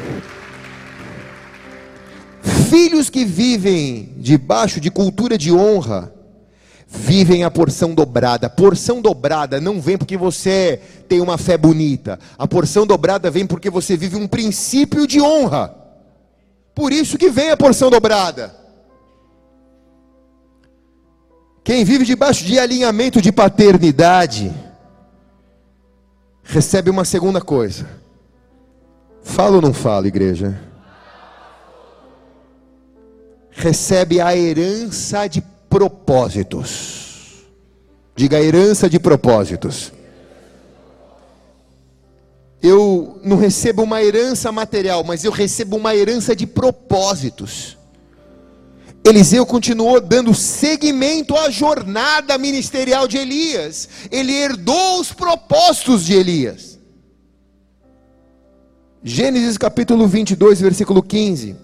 [2.69, 6.13] Filhos que vivem debaixo de cultura de honra,
[6.87, 8.49] vivem a porção dobrada.
[8.49, 12.19] Porção dobrada não vem porque você tem uma fé bonita.
[12.37, 15.75] A porção dobrada vem porque você vive um princípio de honra.
[16.73, 18.58] Por isso que vem a porção dobrada.
[21.63, 24.53] Quem vive debaixo de alinhamento de paternidade,
[26.43, 27.99] recebe uma segunda coisa
[29.29, 30.59] Fala ou não fala, igreja?
[33.51, 37.45] Recebe a herança de propósitos.
[38.15, 39.93] Diga herança de propósitos.
[42.61, 47.77] Eu não recebo uma herança material, mas eu recebo uma herança de propósitos.
[49.03, 53.87] Eliseu continuou dando seguimento à jornada ministerial de Elias.
[54.11, 56.77] Ele herdou os propósitos de Elias.
[59.01, 61.55] Gênesis capítulo 22, versículo 15.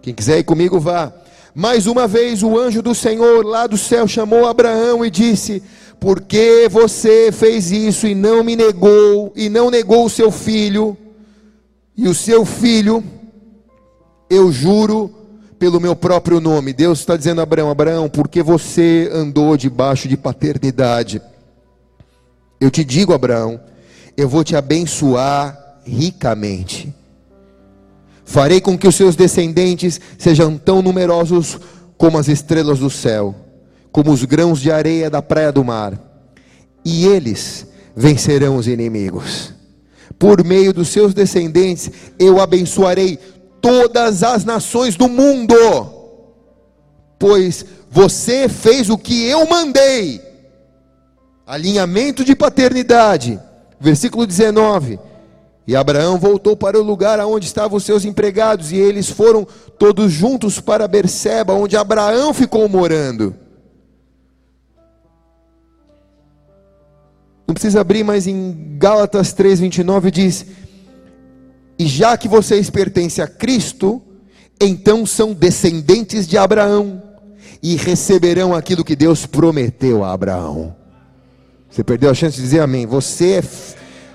[0.00, 1.12] Quem quiser ir comigo, vá.
[1.54, 5.62] Mais uma vez o anjo do Senhor lá do céu chamou Abraão e disse:
[6.00, 10.96] Por que você fez isso e não me negou, e não negou o seu filho?
[11.96, 13.04] E o seu filho,
[14.30, 15.21] eu juro
[15.62, 16.72] pelo meu próprio nome.
[16.72, 21.22] Deus está dizendo a Abraão: Abraão, porque você andou debaixo de paternidade?
[22.60, 23.60] Eu te digo, Abraão,
[24.16, 26.92] eu vou te abençoar ricamente.
[28.24, 31.60] Farei com que os seus descendentes sejam tão numerosos
[31.96, 33.32] como as estrelas do céu,
[33.92, 35.96] como os grãos de areia da praia do mar.
[36.84, 39.54] E eles vencerão os inimigos.
[40.18, 41.88] Por meio dos seus descendentes,
[42.18, 43.16] eu abençoarei
[43.62, 45.54] todas as nações do mundo,
[47.18, 50.20] pois você fez o que eu mandei.
[51.46, 53.40] Alinhamento de paternidade.
[53.80, 54.98] Versículo 19
[55.66, 59.46] e Abraão voltou para o lugar onde estavam os seus empregados, e eles foram
[59.78, 63.34] todos juntos para Berseba, onde Abraão ficou morando.
[67.46, 70.46] Não precisa abrir, mas em Gálatas 3:29 diz:
[71.82, 74.00] "E já que vocês pertencem a Cristo,
[74.60, 77.02] então são descendentes de Abraão
[77.62, 80.76] e receberão aquilo que Deus prometeu a Abraão."
[81.68, 82.86] Você perdeu a chance de dizer amém.
[82.86, 83.42] Você é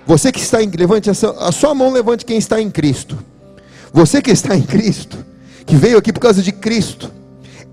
[0.06, 3.18] você que está em, levante a sua, a sua mão, levante quem está em Cristo.
[3.92, 5.18] Você que está em Cristo,
[5.66, 7.12] que veio aqui por causa de Cristo,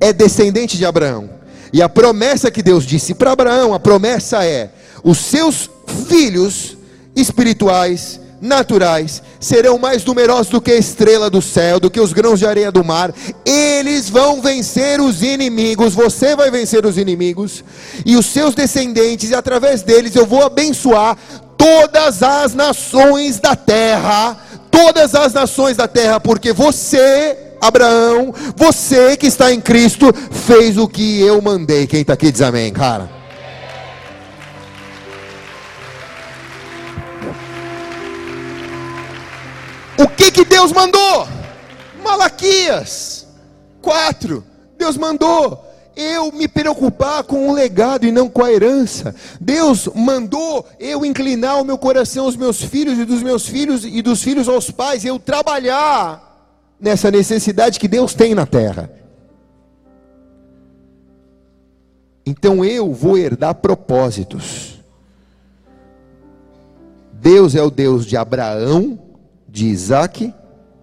[0.01, 1.31] é descendente de Abraão.
[1.73, 4.73] E a promessa que Deus disse para Abraão, a promessa é:
[5.05, 5.71] os seus
[6.09, 6.77] filhos
[7.15, 12.39] espirituais, naturais, serão mais numerosos do que a estrela do céu, do que os grãos
[12.39, 13.13] de areia do mar.
[13.45, 17.65] Eles vão vencer os inimigos, você vai vencer os inimigos,
[18.05, 21.17] e os seus descendentes, e através deles eu vou abençoar
[21.57, 24.39] todas as nações da terra.
[24.71, 30.89] Todas as nações da terra, porque você Abraão, você que está em Cristo, fez o
[30.89, 31.87] que eu mandei.
[31.87, 33.24] Quem está aqui diz amém, cara.
[39.99, 41.29] O que que Deus mandou?
[42.03, 43.27] Malaquias
[43.81, 44.45] 4.
[44.77, 45.65] Deus mandou
[45.97, 49.15] eu me preocupar com o legado e não com a herança.
[49.41, 54.03] Deus mandou eu inclinar o meu coração aos meus filhos e dos meus filhos e
[54.03, 56.33] dos filhos aos pais, eu trabalhar
[56.81, 58.91] nessa necessidade que Deus tem na terra.
[62.27, 64.81] Então eu vou herdar propósitos.
[67.13, 68.99] Deus é o Deus de Abraão,
[69.55, 70.35] de Isaac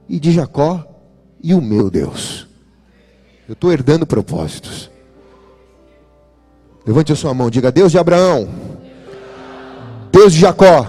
[0.07, 0.88] e de Jacó,
[1.43, 2.47] e o meu Deus.
[3.45, 4.89] Eu estou herdando propósitos.
[6.88, 8.47] Levante a sua mão, diga: Deus de Abraão,
[10.09, 10.88] Deus de Jacó,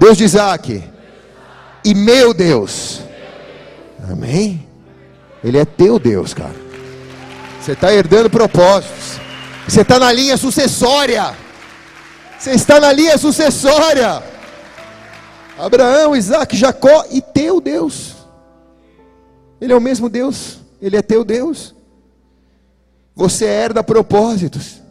[0.00, 0.82] Deus de Isaac,
[1.84, 3.00] e meu Deus.
[4.10, 4.66] Amém?
[5.44, 6.56] Ele é teu Deus, cara.
[7.60, 9.20] Você está herdando propósitos.
[9.68, 11.36] Você está na linha sucessória.
[12.36, 14.33] Você está na linha sucessória.
[15.58, 18.14] Abraão, Isaac, Jacó e teu Deus.
[19.60, 20.58] Ele é o mesmo Deus.
[20.80, 21.74] Ele é teu Deus.
[23.14, 24.82] Você herda propósitos.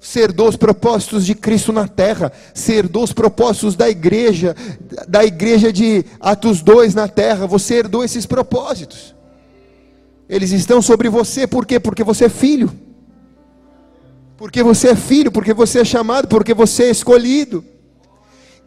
[0.00, 4.56] Ser dos propósitos de Cristo na terra, ser dos propósitos da igreja,
[5.06, 9.14] da igreja de Atos 2 na terra, você herdou esses propósitos.
[10.26, 11.78] Eles estão sobre você, por quê?
[11.78, 12.72] Porque você é filho.
[14.38, 17.62] Porque você é filho, porque você é chamado, porque você é escolhido.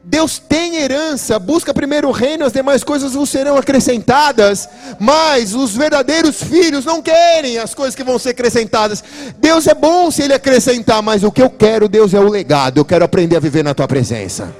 [0.05, 4.67] Deus tem herança, busca primeiro o reino, as demais coisas vos serão acrescentadas,
[4.99, 9.01] mas os verdadeiros filhos não querem as coisas que vão ser acrescentadas.
[9.37, 12.79] Deus é bom se Ele acrescentar, mas o que eu quero, Deus, é o legado,
[12.79, 14.53] eu quero aprender a viver na Tua presença.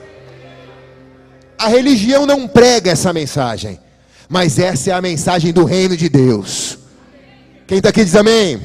[1.57, 3.77] A religião não prega essa mensagem,
[4.29, 6.77] mas essa é a mensagem do reino de Deus.
[7.67, 8.61] Quem está aqui diz amém.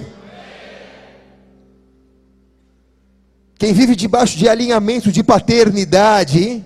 [3.58, 6.64] Quem vive debaixo de alinhamento de paternidade,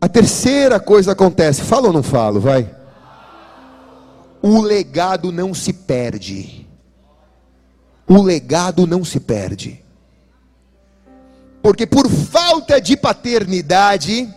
[0.00, 2.74] a terceira coisa acontece, falo ou não falo, vai?
[4.40, 6.66] O legado não se perde.
[8.08, 9.84] O legado não se perde.
[11.62, 14.32] Porque por falta de paternidade,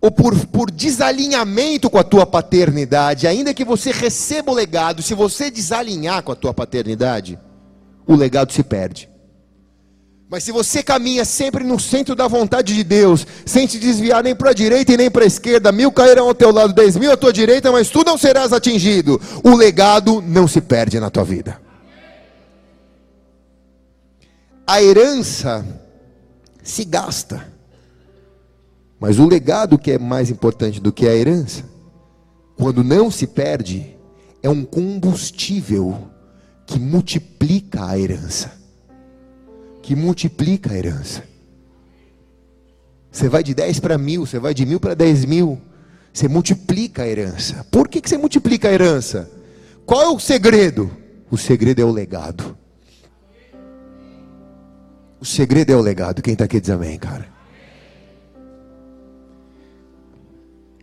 [0.00, 5.12] ou por, por desalinhamento com a tua paternidade, ainda que você receba o legado, se
[5.12, 7.38] você desalinhar com a tua paternidade,
[8.06, 9.08] o legado se perde.
[10.30, 14.36] Mas se você caminha sempre no centro da vontade de Deus, sem te desviar nem
[14.36, 17.10] para a direita e nem para a esquerda, mil cairão ao teu lado, dez mil
[17.10, 19.18] à tua direita, mas tu não serás atingido.
[19.42, 21.58] O legado não se perde na tua vida.
[24.66, 25.64] A herança
[26.62, 27.50] se gasta.
[29.00, 31.64] Mas o legado que é mais importante do que a herança,
[32.58, 33.96] quando não se perde,
[34.42, 35.96] é um combustível
[36.66, 38.57] que multiplica a herança
[39.88, 41.24] que multiplica a herança.
[43.10, 45.58] Você vai de 10 para mil, você vai de mil para 10 mil,
[46.12, 47.64] você multiplica a herança.
[47.70, 49.30] Por que, que você multiplica a herança?
[49.86, 50.94] Qual é o segredo?
[51.30, 52.54] O segredo é o legado.
[55.18, 56.20] O segredo é o legado.
[56.20, 57.26] Quem está aqui diz amém, cara.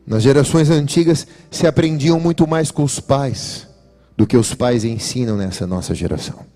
[0.03, 3.67] Nas gerações antigas se aprendiam muito mais com os pais
[4.17, 6.54] do que os pais ensinam nessa nossa geração.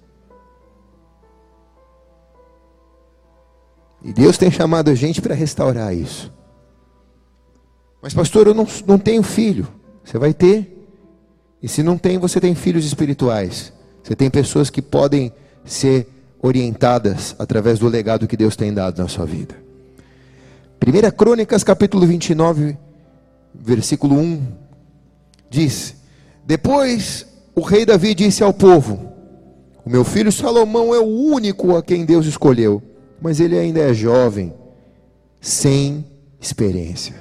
[4.03, 6.31] E Deus tem chamado a gente para restaurar isso.
[8.01, 9.67] Mas, pastor, eu não, não tenho filho.
[10.03, 10.75] Você vai ter.
[11.61, 13.73] E se não tem, você tem filhos espirituais.
[14.01, 15.33] Você tem pessoas que podem
[15.65, 16.07] ser
[16.41, 19.55] orientadas através do legado que Deus tem dado na sua vida.
[20.81, 22.77] 1 Crônicas, capítulo 29,
[23.53, 24.41] versículo 1,
[25.49, 25.95] diz:
[26.45, 29.11] Depois o rei Davi disse ao povo:
[29.83, 32.81] O meu filho Salomão é o único a quem Deus escolheu
[33.21, 34.53] mas ele ainda é jovem,
[35.41, 36.05] sem
[36.39, 37.15] experiência,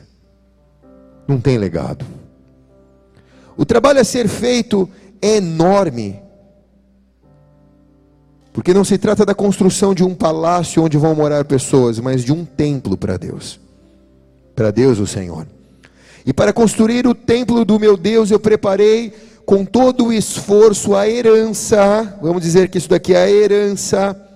[1.27, 2.05] não tem legado.
[3.57, 4.89] O trabalho a ser feito
[5.21, 6.21] é enorme,
[8.53, 12.33] porque não se trata da construção de um palácio onde vão morar pessoas, mas de
[12.33, 13.61] um templo para Deus,
[14.55, 15.47] para Deus o Senhor.
[16.25, 19.13] E para construir o templo do meu Deus, eu preparei
[19.47, 24.28] com todo o esforço a herança, vamos dizer que isso daqui é a herança,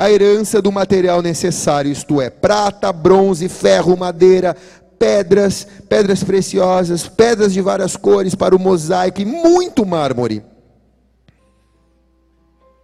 [0.00, 4.56] a herança do material necessário, isto é, prata, bronze, ferro, madeira,
[4.98, 10.42] pedras, pedras preciosas, pedras de várias cores para o mosaico e muito mármore.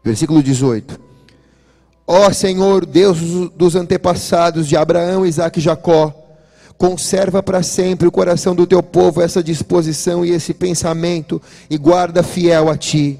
[0.04, 1.00] Versículo 18.
[2.06, 3.18] Ó Senhor, Deus
[3.56, 6.14] dos antepassados de Abraão, Isaac e Jacó,
[6.76, 11.40] conserva para sempre o coração do teu povo essa disposição e esse pensamento,
[11.70, 13.18] e guarda fiel a ti.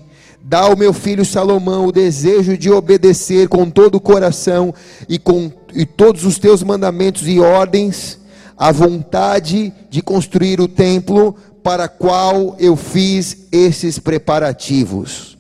[0.49, 4.73] Dá ao meu filho Salomão o desejo de obedecer com todo o coração
[5.09, 8.21] e com e todos os teus mandamentos e ordens,
[8.57, 11.35] a vontade de construir o templo
[11.65, 15.37] para qual eu fiz esses preparativos.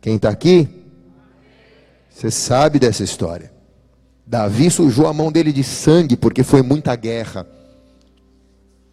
[0.00, 0.66] Quem está aqui?
[2.08, 3.52] Você sabe dessa história.
[4.26, 7.46] Davi sujou a mão dele de sangue porque foi muita guerra.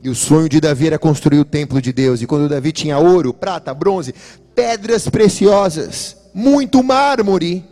[0.04, 2.22] E o sonho de Davi era construir o templo de Deus.
[2.22, 4.14] E quando Davi tinha ouro, prata, bronze,
[4.56, 7.66] pedras preciosas, muito mármore,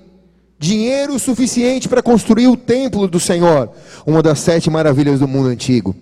[0.59, 3.71] dinheiro suficiente para construir o templo do Senhor,
[4.05, 5.95] uma das sete maravilhas do mundo antigo.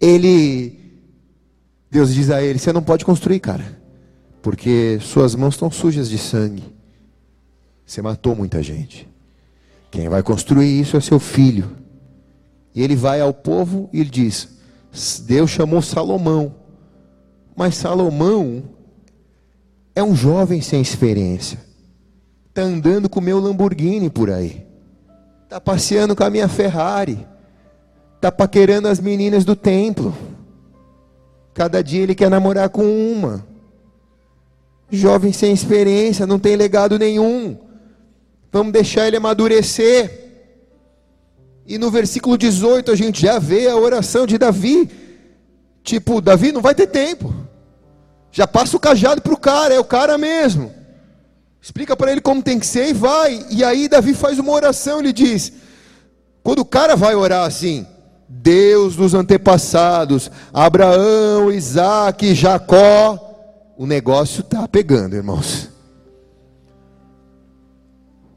[0.00, 0.78] Ele,
[1.90, 3.80] Deus diz a ele: Você não pode construir, cara,
[4.40, 6.62] porque suas mãos estão sujas de sangue.
[7.84, 9.08] Você matou muita gente.
[9.90, 11.76] Quem vai construir isso é seu filho.
[12.74, 14.48] E ele vai ao povo e ele diz:
[15.26, 16.54] Deus chamou Salomão.
[17.56, 18.62] Mas Salomão
[19.98, 21.58] é um jovem sem experiência.
[22.48, 24.64] Está andando com o meu Lamborghini por aí.
[25.42, 27.26] Está passeando com a minha Ferrari.
[28.14, 30.16] Está paquerando as meninas do templo.
[31.52, 33.44] Cada dia ele quer namorar com uma.
[34.88, 37.58] Jovem sem experiência, não tem legado nenhum.
[38.52, 40.28] Vamos deixar ele amadurecer.
[41.66, 44.88] E no versículo 18 a gente já vê a oração de Davi.
[45.82, 47.47] Tipo, Davi não vai ter tempo.
[48.38, 50.72] Já passa o cajado para o cara, é o cara mesmo.
[51.60, 53.44] Explica para ele como tem que ser e vai.
[53.50, 55.52] E aí Davi faz uma oração, ele diz:
[56.40, 57.84] quando o cara vai orar assim,
[58.28, 63.18] Deus dos antepassados, Abraão, Isaac, Jacó,
[63.76, 65.68] o negócio está pegando, irmãos.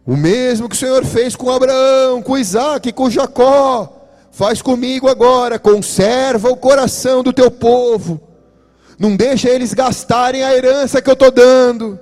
[0.04, 5.60] O mesmo que o Senhor fez com Abraão, com Isaac, com Jacó, faz comigo agora.
[5.60, 8.31] Conserva o coração do teu povo.
[9.02, 12.00] Não deixa eles gastarem a herança que eu estou dando.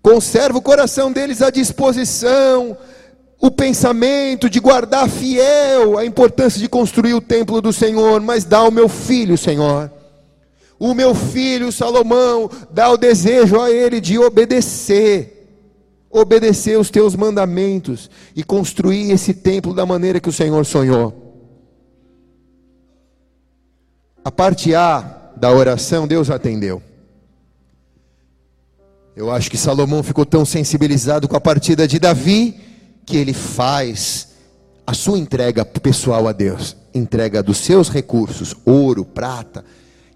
[0.00, 2.78] Conserva o coração deles à disposição,
[3.40, 8.58] o pensamento de guardar fiel a importância de construir o templo do Senhor, mas dá
[8.58, 9.90] ao meu filho, Senhor.
[10.78, 15.32] O meu filho Salomão, dá o desejo a ele de obedecer
[16.08, 21.24] obedecer os teus mandamentos e construir esse templo da maneira que o Senhor sonhou.
[24.24, 26.82] A parte A da oração, Deus atendeu.
[29.14, 32.60] Eu acho que Salomão ficou tão sensibilizado com a partida de Davi
[33.04, 34.28] que ele faz
[34.86, 39.64] a sua entrega pessoal a Deus, entrega dos seus recursos, ouro, prata,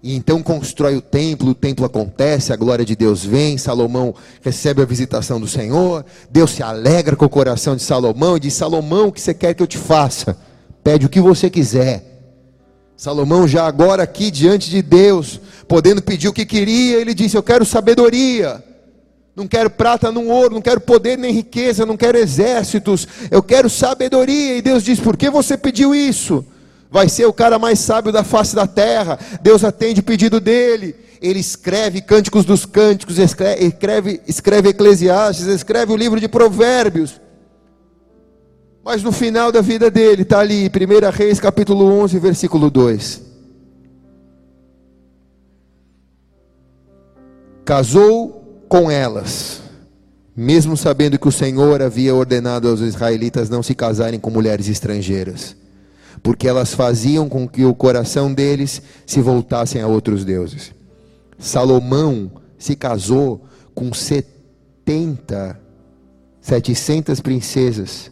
[0.03, 4.81] e então constrói o templo, o templo acontece, a glória de Deus vem, Salomão recebe
[4.81, 9.07] a visitação do Senhor, Deus se alegra com o coração de Salomão e diz: Salomão,
[9.07, 10.35] o que você quer que eu te faça?
[10.83, 12.10] Pede o que você quiser.
[13.01, 17.41] Salomão, já agora aqui diante de Deus, podendo pedir o que queria, ele disse: Eu
[17.41, 18.63] quero sabedoria.
[19.35, 23.71] Não quero prata, nem ouro, não quero poder nem riqueza, não quero exércitos, eu quero
[23.71, 24.55] sabedoria.
[24.55, 26.45] E Deus diz: Por que você pediu isso?
[26.91, 29.17] vai ser o cara mais sábio da face da terra.
[29.41, 30.95] Deus atende o pedido dele.
[31.19, 37.19] Ele escreve Cânticos dos Cânticos, escreve, escreve Eclesiastes, escreve o livro de Provérbios.
[38.83, 43.21] Mas no final da vida dele, está ali, 1 Reis capítulo 11, versículo 2.
[47.63, 49.61] Casou com elas,
[50.35, 55.55] mesmo sabendo que o Senhor havia ordenado aos israelitas não se casarem com mulheres estrangeiras
[56.23, 60.73] porque elas faziam com que o coração deles se voltassem a outros deuses.
[61.39, 65.59] Salomão se casou com 70,
[66.39, 68.10] 700 princesas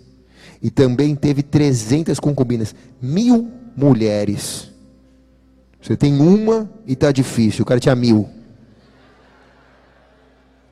[0.61, 4.69] e também teve 300 concubinas, mil mulheres.
[5.81, 8.29] Você tem uma e está difícil, o cara tinha mil.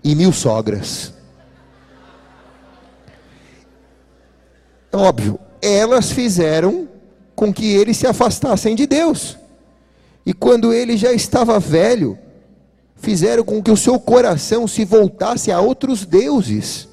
[0.04, 1.14] E mil sogras.
[4.92, 6.90] Óbvio, elas fizeram
[7.36, 9.38] com que eles se afastassem de Deus.
[10.26, 12.18] E quando ele já estava velho,
[12.96, 16.88] fizeram com que o seu coração se voltasse a outros deuses.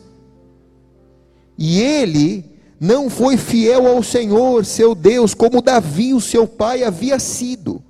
[1.59, 2.54] E ele
[2.85, 7.83] não foi fiel ao Senhor, seu Deus, como Davi, o seu pai, havia sido.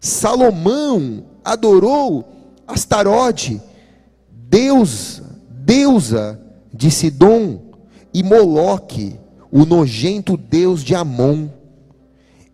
[0.00, 2.26] Salomão adorou
[2.66, 3.60] Astarode,
[4.30, 6.40] Deus, deusa
[6.72, 7.60] de Sidom,
[8.12, 9.16] e Moloque,
[9.50, 11.48] o nojento deus de Amon.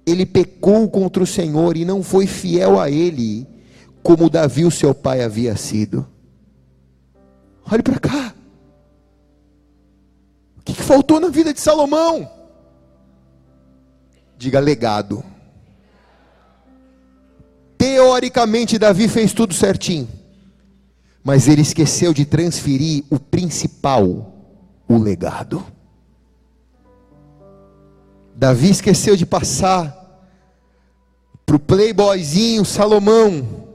[0.04, 3.46] Ele pecou contra o Senhor e não foi fiel a ele,
[4.02, 6.04] como Davi, o seu pai, havia sido.
[7.70, 8.33] Olhe para cá.
[10.74, 12.28] Que faltou na vida de Salomão?
[14.36, 15.24] Diga legado.
[17.78, 20.08] Teoricamente, Davi fez tudo certinho,
[21.22, 24.34] mas ele esqueceu de transferir o principal,
[24.88, 25.64] o legado.
[28.34, 29.94] Davi esqueceu de passar
[31.46, 33.68] para o playboyzinho Salomão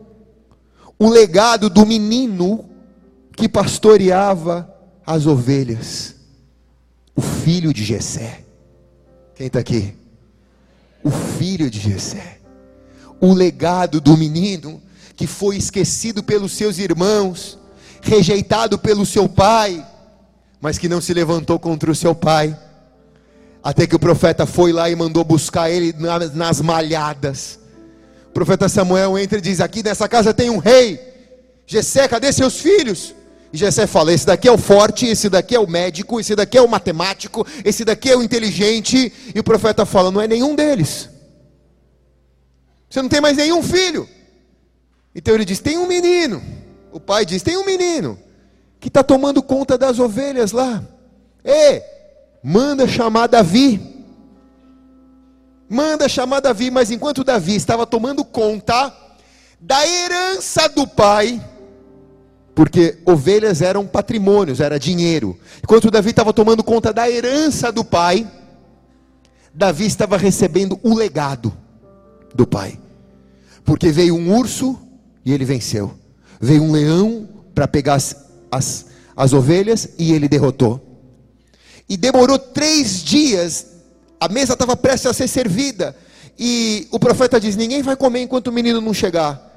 [1.00, 2.66] o legado do menino
[3.38, 4.76] que pastoreava
[5.06, 6.19] as ovelhas,
[7.20, 8.40] o filho de Jessé.
[9.36, 9.94] Quem está aqui?
[11.04, 12.38] O filho de Jessé.
[13.20, 14.82] O legado do menino
[15.18, 17.60] que foi esquecido pelos seus irmãos,
[18.02, 19.86] rejeitado pelo seu pai,
[20.62, 22.58] mas que não se levantou contra o seu pai.
[23.62, 25.94] Até que o profeta foi lá e mandou buscar ele
[26.34, 27.60] nas malhadas.
[28.30, 30.98] O profeta Samuel entra e diz: Aqui nessa casa tem um rei.
[31.68, 33.14] Jessé, cadê seus filhos?
[33.52, 36.58] E Jessé fala: esse daqui é o forte, esse daqui é o médico, esse daqui
[36.58, 39.12] é o matemático, esse daqui é o inteligente.
[39.34, 41.10] E o profeta fala: não é nenhum deles.
[42.90, 44.08] Você não tem mais nenhum filho.
[45.14, 46.42] Então ele diz: tem um menino.
[46.92, 48.20] O pai diz: tem um menino
[48.80, 50.84] que está tomando conta das ovelhas lá.
[51.44, 51.82] E
[52.44, 53.98] manda chamar Davi.
[55.68, 58.92] Manda chamar Davi, mas enquanto Davi estava tomando conta
[59.60, 61.40] da herança do pai,
[62.60, 65.40] porque ovelhas eram patrimônios, era dinheiro.
[65.64, 68.30] Enquanto Davi estava tomando conta da herança do pai,
[69.54, 71.56] Davi estava recebendo o legado
[72.36, 72.78] do pai.
[73.64, 74.78] Porque veio um urso
[75.24, 75.98] e ele venceu.
[76.38, 80.86] Veio um leão para pegar as, as, as ovelhas e ele derrotou.
[81.88, 83.68] E demorou três dias,
[84.20, 85.96] a mesa estava prestes a ser servida.
[86.38, 89.50] E o profeta diz: Ninguém vai comer enquanto o menino não chegar.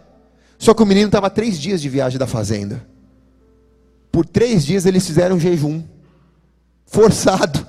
[0.57, 2.91] Só que o menino estava três dias de viagem da fazenda.
[4.12, 5.82] Por três dias eles fizeram jejum,
[6.84, 7.66] forçado,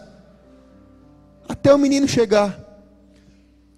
[1.48, 2.60] até o menino chegar.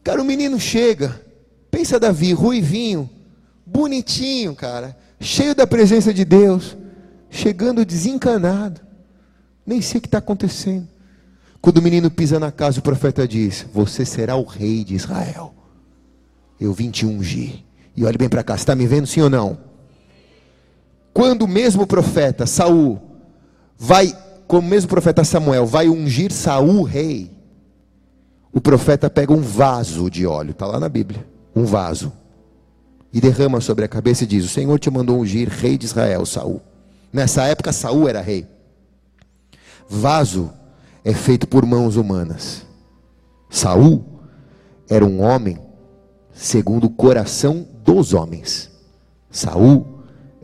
[0.03, 1.21] Cara, o menino chega,
[1.69, 3.07] pensa Davi, ruivinho,
[3.63, 6.75] bonitinho, cara, cheio da presença de Deus,
[7.29, 8.81] chegando desencanado,
[9.63, 10.87] nem sei o que está acontecendo.
[11.61, 15.53] Quando o menino pisa na casa, o profeta diz: Você será o rei de Israel.
[16.59, 17.63] Eu vim te ungir.
[17.95, 19.74] E olhe bem para cá, está me vendo sim ou não?
[21.15, 22.99] Quando o mesmo profeta Saul
[23.77, 24.13] vai,
[24.45, 27.31] como o mesmo profeta Samuel vai ungir Saul rei,
[28.51, 32.11] o profeta pega um vaso de óleo, está lá na Bíblia, um vaso,
[33.13, 36.25] e derrama sobre a cabeça e diz: O Senhor te mandou ungir rei de Israel,
[36.25, 36.61] Saul.
[37.13, 38.45] Nessa época Saul era rei.
[39.87, 40.51] Vaso
[41.01, 42.65] é feito por mãos humanas.
[43.49, 44.03] Saul
[44.89, 45.57] era um homem
[46.33, 48.69] segundo o coração dos homens.
[49.31, 49.94] Saul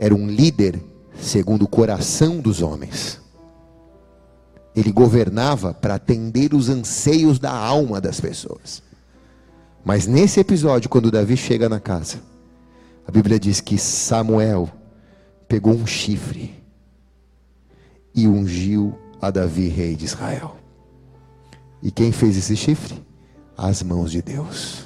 [0.01, 0.81] era um líder
[1.15, 3.21] segundo o coração dos homens.
[4.75, 8.81] Ele governava para atender os anseios da alma das pessoas.
[9.85, 12.17] Mas nesse episódio, quando Davi chega na casa,
[13.07, 14.67] a Bíblia diz que Samuel
[15.47, 16.55] pegou um chifre
[18.15, 20.55] e ungiu a Davi, rei de Israel.
[21.83, 22.99] E quem fez esse chifre?
[23.55, 24.85] As mãos de Deus.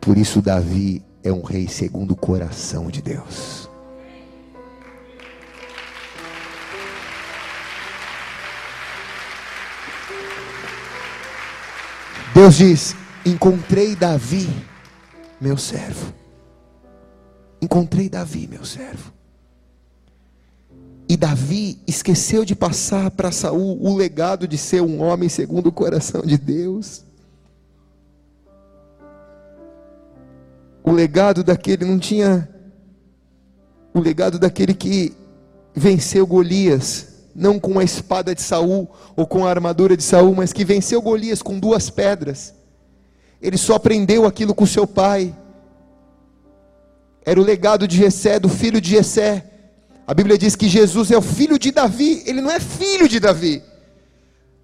[0.00, 3.69] Por isso, Davi é um rei segundo o coração de Deus.
[12.34, 14.48] Deus diz: Encontrei Davi,
[15.40, 16.12] meu servo.
[17.60, 19.12] Encontrei Davi, meu servo.
[21.08, 25.72] E Davi esqueceu de passar para Saul o legado de ser um homem segundo o
[25.72, 27.04] coração de Deus.
[30.84, 32.48] O legado daquele não tinha
[33.92, 35.12] o legado daquele que
[35.74, 40.52] venceu Golias não com a espada de Saul ou com a armadura de Saul, mas
[40.52, 42.54] que venceu Golias com duas pedras.
[43.40, 45.34] Ele só aprendeu aquilo com seu pai.
[47.24, 49.44] Era o legado de Jessé, do filho de Jessé.
[50.06, 53.20] A Bíblia diz que Jesus é o filho de Davi, ele não é filho de
[53.20, 53.62] Davi.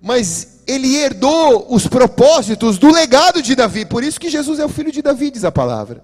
[0.01, 4.69] Mas ele herdou os propósitos do legado de Davi, por isso que Jesus é o
[4.69, 6.03] filho de Davi, diz a palavra.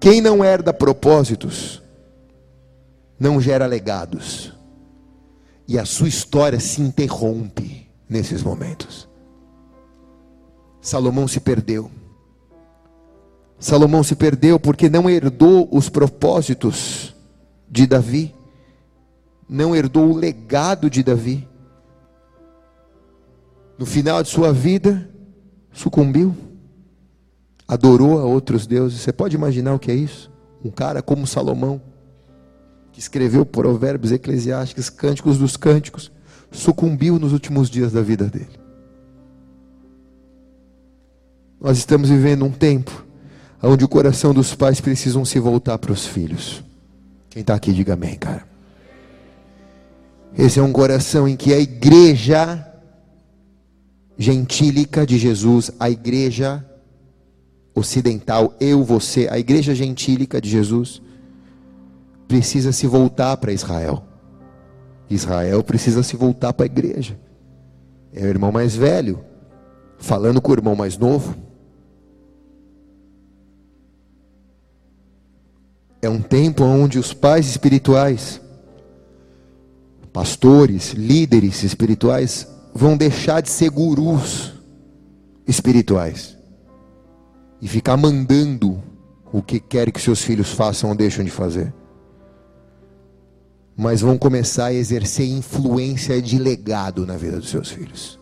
[0.00, 1.79] Quem não herda propósitos,
[3.20, 4.54] não gera legados.
[5.68, 9.06] E a sua história se interrompe nesses momentos.
[10.80, 11.90] Salomão se perdeu.
[13.58, 17.14] Salomão se perdeu porque não herdou os propósitos
[17.68, 18.34] de Davi,
[19.46, 21.46] não herdou o legado de Davi.
[23.78, 25.08] No final de sua vida,
[25.72, 26.34] sucumbiu,
[27.68, 29.00] adorou a outros deuses.
[29.00, 30.32] Você pode imaginar o que é isso?
[30.64, 31.80] Um cara como Salomão,
[33.00, 36.12] que escreveu provérbios eclesiásticos, cânticos dos cânticos,
[36.52, 38.60] sucumbiu nos últimos dias da vida dele.
[41.58, 43.06] Nós estamos vivendo um tempo
[43.62, 46.62] onde o coração dos pais precisam se voltar para os filhos.
[47.30, 48.44] Quem está aqui, diga amém, cara.
[50.36, 52.66] Esse é um coração em que a igreja
[54.18, 56.62] gentílica de Jesus, a igreja
[57.74, 61.00] ocidental, eu, você, a igreja gentílica de Jesus,
[62.30, 64.04] precisa se voltar para Israel.
[65.10, 67.18] Israel precisa se voltar para a igreja.
[68.12, 69.18] É o irmão mais velho,
[69.98, 71.34] falando com o irmão mais novo.
[76.00, 78.40] É um tempo onde os pais espirituais,
[80.12, 84.52] pastores, líderes espirituais, vão deixar de ser gurus
[85.48, 86.38] espirituais
[87.60, 88.80] e ficar mandando
[89.32, 91.79] o que quer que seus filhos façam ou deixem de fazer.
[93.80, 98.20] Mas vão começar a exercer influência de legado na vida dos seus filhos.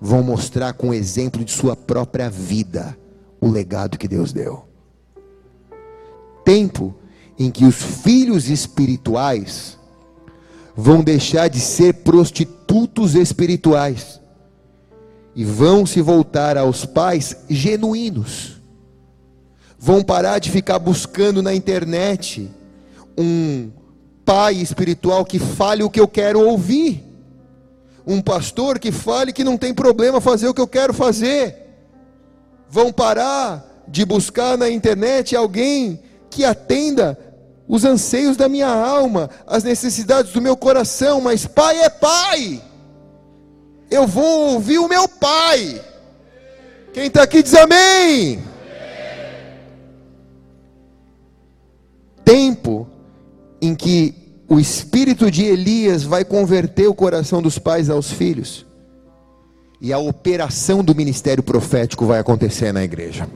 [0.00, 2.96] Vão mostrar com o exemplo de sua própria vida
[3.40, 4.74] o legado que Deus deu
[6.44, 6.94] tempo
[7.38, 9.78] em que os filhos espirituais
[10.76, 14.20] vão deixar de ser prostitutos espirituais
[15.34, 18.60] e vão se voltar aos pais genuínos.
[19.78, 22.48] Vão parar de ficar buscando na internet
[23.16, 23.70] um
[24.24, 27.04] pai espiritual que fale o que eu quero ouvir,
[28.06, 31.56] um pastor que fale que não tem problema fazer o que eu quero fazer.
[32.68, 37.18] Vão parar de buscar na internet alguém que atenda
[37.66, 42.62] os anseios da minha alma, as necessidades do meu coração, mas pai é pai.
[43.90, 45.80] Eu vou ouvir o meu pai.
[46.92, 48.42] Quem está aqui diz amém.
[52.24, 52.88] Tempo
[53.64, 54.14] em que
[54.48, 58.66] o espírito de Elias vai converter o coração dos pais aos filhos,
[59.80, 63.28] e a operação do ministério profético vai acontecer na igreja.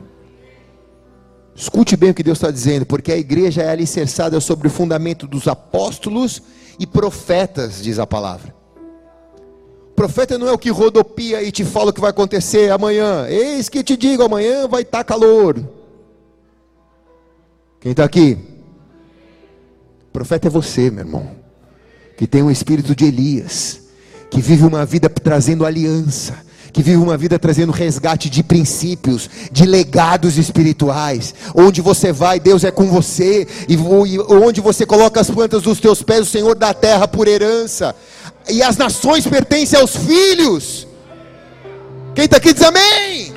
[1.55, 5.27] Escute bem o que Deus está dizendo, porque a igreja é alicerçada sobre o fundamento
[5.27, 6.43] dos apóstolos
[6.79, 8.55] e profetas, diz a palavra.
[9.91, 13.27] O profeta não é o que rodopia e te fala o que vai acontecer amanhã.
[13.29, 15.57] Eis que te digo, amanhã vai estar tá calor.
[17.81, 18.58] Quem está aqui?
[20.19, 21.31] Profeta é você, meu irmão,
[22.17, 23.83] que tem o espírito de Elias,
[24.29, 29.65] que vive uma vida trazendo aliança que vive uma vida trazendo resgate de princípios, de
[29.65, 31.35] legados espirituais.
[31.55, 36.03] Onde você vai, Deus é com você, e onde você coloca as plantas dos teus
[36.03, 37.97] pés, o Senhor dá a terra por herança,
[38.49, 40.87] e as nações pertencem aos filhos.
[42.15, 43.33] Quem está aqui diz amém.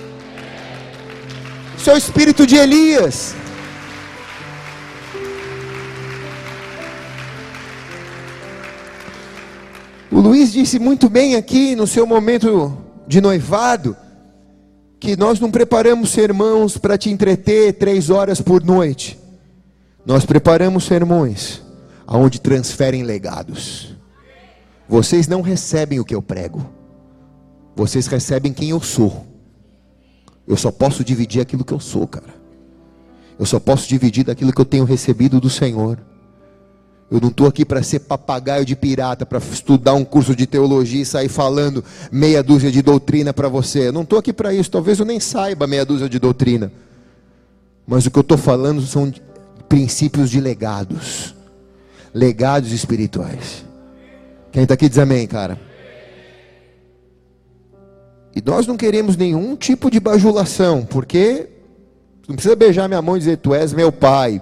[1.77, 3.33] Isso é espírito de Elias.
[10.11, 13.95] O Luiz disse muito bem aqui no seu momento de noivado,
[14.99, 19.17] que nós não preparamos sermãos para te entreter três horas por noite.
[20.05, 21.61] Nós preparamos sermões
[22.05, 23.95] aonde transferem legados.
[24.87, 26.69] Vocês não recebem o que eu prego.
[27.73, 29.25] Vocês recebem quem eu sou.
[30.45, 32.41] Eu só posso dividir aquilo que eu sou, cara.
[33.39, 36.10] Eu só posso dividir daquilo que eu tenho recebido do Senhor.
[37.11, 41.01] Eu não estou aqui para ser papagaio de pirata, para estudar um curso de teologia
[41.01, 43.89] e sair falando meia dúzia de doutrina para você.
[43.89, 44.71] Eu não estou aqui para isso.
[44.71, 46.71] Talvez eu nem saiba meia dúzia de doutrina.
[47.85, 49.13] Mas o que eu estou falando são
[49.67, 51.35] princípios de legados
[52.13, 53.65] legados espirituais.
[54.51, 55.59] Quem está aqui diz amém, cara.
[58.35, 61.49] E nós não queremos nenhum tipo de bajulação, porque
[62.27, 64.41] não precisa beijar minha mão e dizer, Tu és meu pai.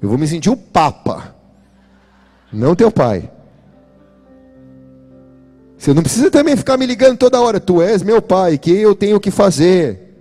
[0.00, 1.31] Eu vou me sentir o Papa
[2.52, 3.30] não teu pai.
[5.78, 7.58] Você não precisa também ficar me ligando toda hora.
[7.58, 10.12] Tu és meu pai, que eu tenho que fazer.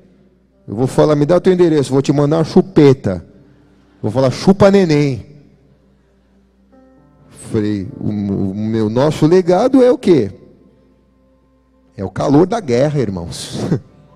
[0.67, 3.23] Eu vou falar, me dá o teu endereço, vou te mandar uma chupeta.
[4.01, 5.25] Vou falar, chupa neném.
[7.51, 10.31] Falei, o, o meu nosso legado é o quê?
[11.97, 13.59] É o calor da guerra, irmãos.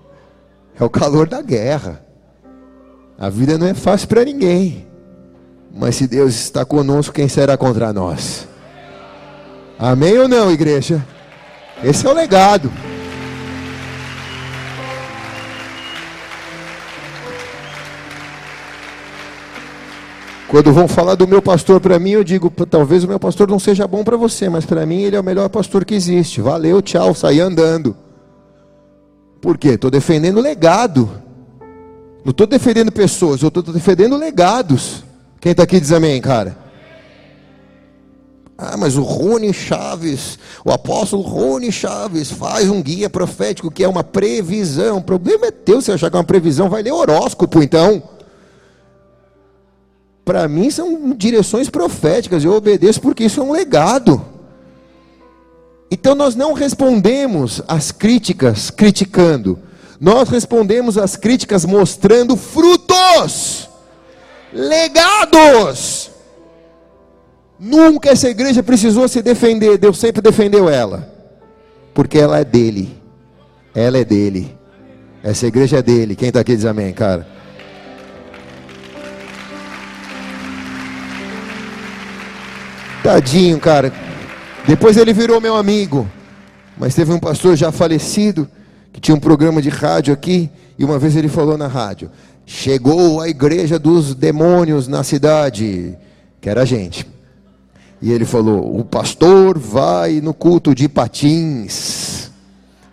[0.78, 2.04] é o calor da guerra.
[3.18, 4.85] A vida não é fácil para ninguém.
[5.78, 8.48] Mas se Deus está conosco, quem será contra nós?
[9.78, 11.04] Amém ou não, igreja?
[11.84, 12.72] Esse é o legado.
[20.48, 23.58] Quando vão falar do meu pastor para mim, eu digo, talvez o meu pastor não
[23.58, 26.40] seja bom para você, mas para mim ele é o melhor pastor que existe.
[26.40, 27.94] Valeu, tchau, saí andando.
[29.42, 29.70] Por quê?
[29.70, 31.10] Estou defendendo legado.
[32.24, 35.05] Não estou defendendo pessoas, eu estou defendendo legados.
[35.40, 36.66] Quem está aqui diz amém, cara.
[38.58, 43.88] Ah, mas o Rony Chaves, o apóstolo Rony Chaves, faz um guia profético que é
[43.88, 44.98] uma previsão.
[44.98, 48.02] O problema é teu se achar que é uma previsão, vai ler horóscopo então.
[50.24, 54.24] Para mim são direções proféticas, eu obedeço porque isso é um legado.
[55.90, 59.58] Então nós não respondemos às críticas criticando,
[60.00, 63.68] nós respondemos às críticas mostrando frutos,
[64.56, 66.10] legados.
[67.58, 71.10] Nunca essa igreja precisou se defender, Deus sempre defendeu ela,
[71.94, 73.00] porque ela é dele,
[73.74, 74.56] ela é dele,
[75.22, 76.16] essa igreja é dele.
[76.16, 77.26] Quem está aqui diz amém, cara.
[83.02, 83.92] Tadinho, cara.
[84.66, 86.10] Depois ele virou meu amigo.
[86.76, 88.48] Mas teve um pastor já falecido
[88.92, 92.10] que tinha um programa de rádio aqui e uma vez ele falou na rádio:
[92.44, 95.96] "Chegou a igreja dos demônios na cidade",
[96.40, 97.06] que era a gente.
[98.00, 102.30] E ele falou: "O pastor vai no culto de patins".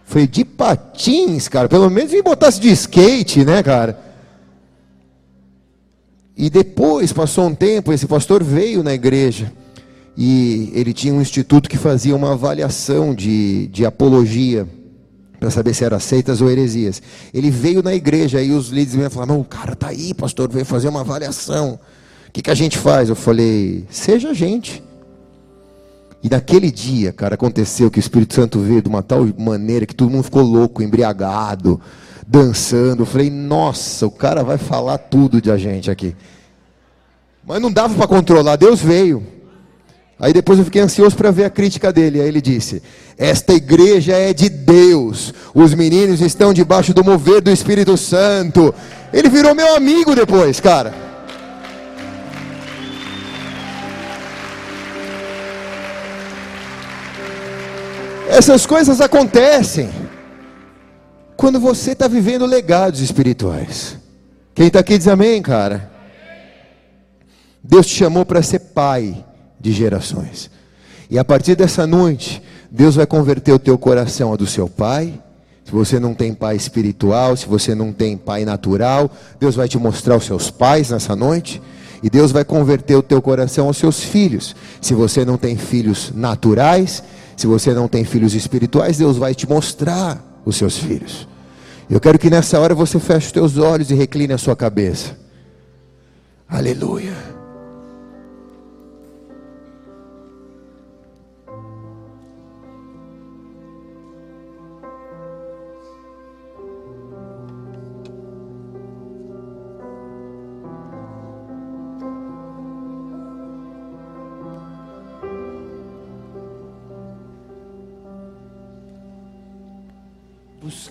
[0.05, 1.67] Foi de patins, cara.
[1.67, 3.99] Pelo menos me botasse de skate, né, cara?
[6.37, 9.51] E depois passou um tempo, esse pastor veio na igreja
[10.15, 14.67] e ele tinha um instituto que fazia uma avaliação de, de apologia
[15.43, 17.01] para saber se eram seitas ou heresias.
[17.33, 20.65] Ele veio na igreja e os líderes me falaram: o cara tá aí, pastor, veio
[20.65, 21.77] fazer uma avaliação.
[22.29, 23.09] O que, que a gente faz?
[23.09, 24.81] Eu falei: seja a gente.
[26.23, 29.93] E naquele dia, cara, aconteceu que o Espírito Santo veio de uma tal maneira que
[29.93, 31.81] todo mundo ficou louco, embriagado,
[32.25, 33.01] dançando.
[33.01, 36.15] Eu falei: nossa, o cara vai falar tudo de a gente aqui.
[37.45, 39.21] Mas não dava para controlar, Deus veio.
[40.23, 42.21] Aí depois eu fiquei ansioso para ver a crítica dele.
[42.21, 42.81] Aí ele disse:
[43.17, 45.33] Esta igreja é de Deus.
[45.53, 48.73] Os meninos estão debaixo do mover do Espírito Santo.
[49.11, 50.93] Ele virou meu amigo depois, cara.
[58.29, 59.89] Essas coisas acontecem
[61.35, 63.97] quando você está vivendo legados espirituais.
[64.55, 65.91] Quem está aqui diz amém, cara.
[67.61, 69.25] Deus te chamou para ser pai
[69.63, 70.51] de gerações.
[71.09, 75.13] E a partir dessa noite, Deus vai converter o teu coração ao do seu pai.
[75.63, 79.09] Se você não tem pai espiritual, se você não tem pai natural,
[79.39, 81.61] Deus vai te mostrar os seus pais nessa noite.
[82.03, 84.53] E Deus vai converter o teu coração aos seus filhos.
[84.81, 87.01] Se você não tem filhos naturais,
[87.37, 91.25] se você não tem filhos espirituais, Deus vai te mostrar os seus filhos.
[91.89, 95.15] Eu quero que nessa hora você feche os teus olhos e recline a sua cabeça.
[96.49, 97.32] Aleluia.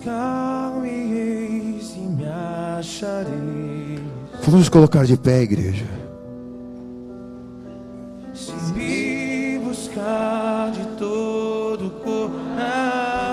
[0.03, 2.26] Buscar-me e me
[2.76, 4.00] acharei.
[4.48, 5.84] Vamos colocar de pé, igreja.
[8.34, 13.30] Se me buscar de todo o coração,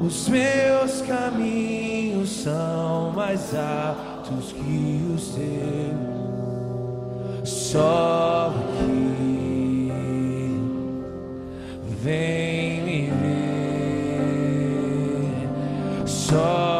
[0.00, 6.06] os meus caminhos são mais altos que os teus.
[7.42, 9.90] Só aqui
[12.00, 12.55] vem.
[16.36, 16.75] Sobe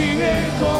[0.00, 0.79] até te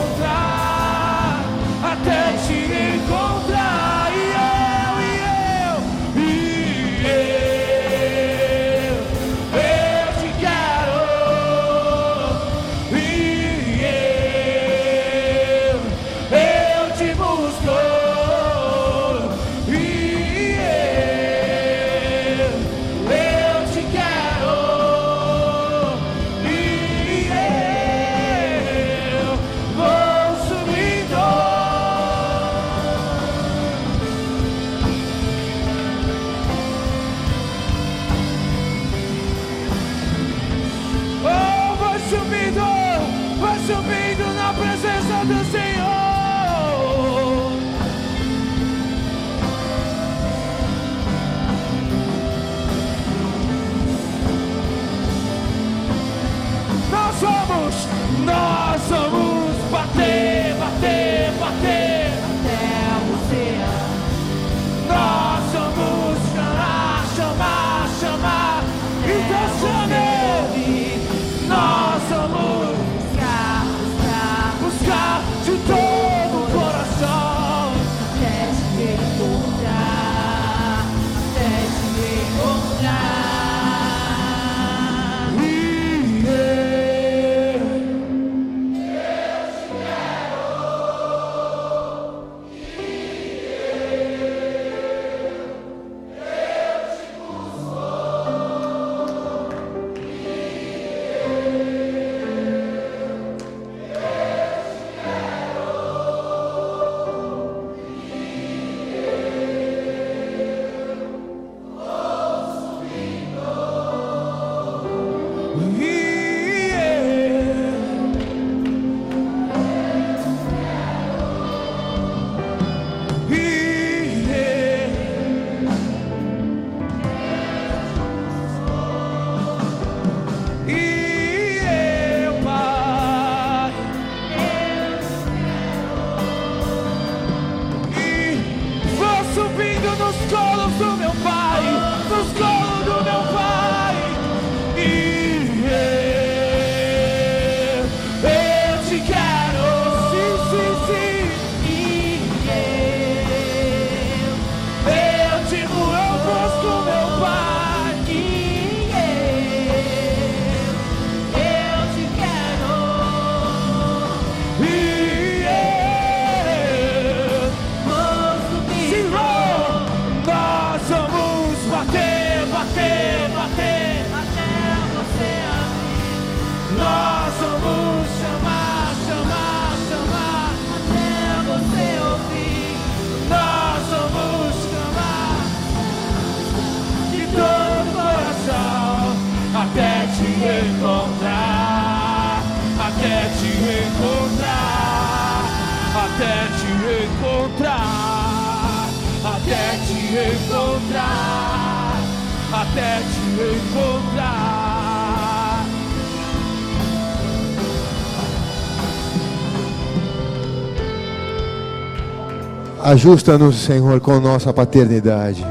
[212.91, 215.46] Ajusta-nos, Senhor, com nossa paternidade.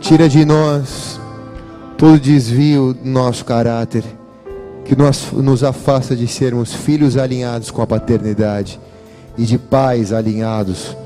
[0.00, 1.20] Tira de nós
[1.98, 4.02] todo desvio do nosso caráter,
[4.86, 8.80] que nós, nos afasta de sermos filhos alinhados com a paternidade
[9.36, 10.96] e de pais alinhados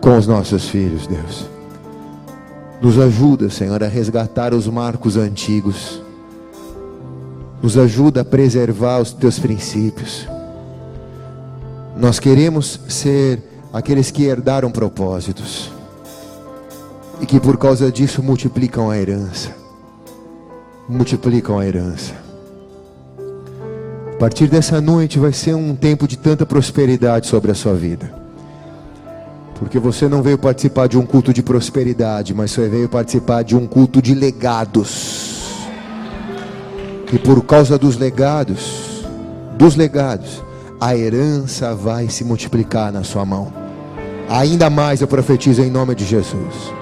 [0.00, 1.46] com os nossos filhos, Deus.
[2.80, 6.02] Nos ajuda, Senhor, a resgatar os marcos antigos.
[7.62, 10.26] Nos ajuda a preservar os teus princípios.
[11.96, 15.70] Nós queremos ser aqueles que herdaram propósitos
[17.20, 19.50] e que por causa disso multiplicam a herança.
[20.88, 22.12] Multiplicam a herança.
[24.12, 28.12] A partir dessa noite vai ser um tempo de tanta prosperidade sobre a sua vida.
[29.54, 33.56] Porque você não veio participar de um culto de prosperidade, mas você veio participar de
[33.56, 35.40] um culto de legados.
[37.12, 39.04] E por causa dos legados,
[39.56, 40.42] dos legados,
[40.80, 43.61] a herança vai se multiplicar na sua mão.
[44.32, 46.72] Ainda mais eu profetizo em nome de Jesus.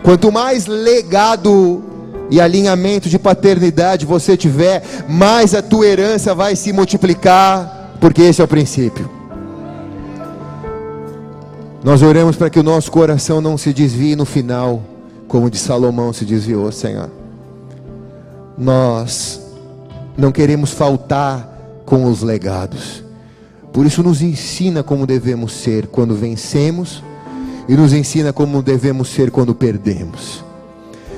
[0.00, 1.82] Quanto mais legado
[2.30, 8.40] e alinhamento de paternidade você tiver, mais a tua herança vai se multiplicar, porque esse
[8.40, 9.10] é o princípio.
[11.82, 14.84] Nós oramos para que o nosso coração não se desvie no final,
[15.26, 17.10] como de Salomão se desviou, Senhor.
[18.56, 19.40] Nós
[20.16, 23.02] não queremos faltar com os legados.
[23.72, 27.02] Por isso nos ensina como devemos ser quando vencemos
[27.68, 30.44] e nos ensina como devemos ser quando perdemos.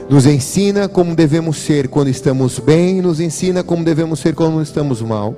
[0.08, 5.02] Nos ensina como devemos ser quando estamos bem, nos ensina como devemos ser quando estamos
[5.02, 5.34] mal.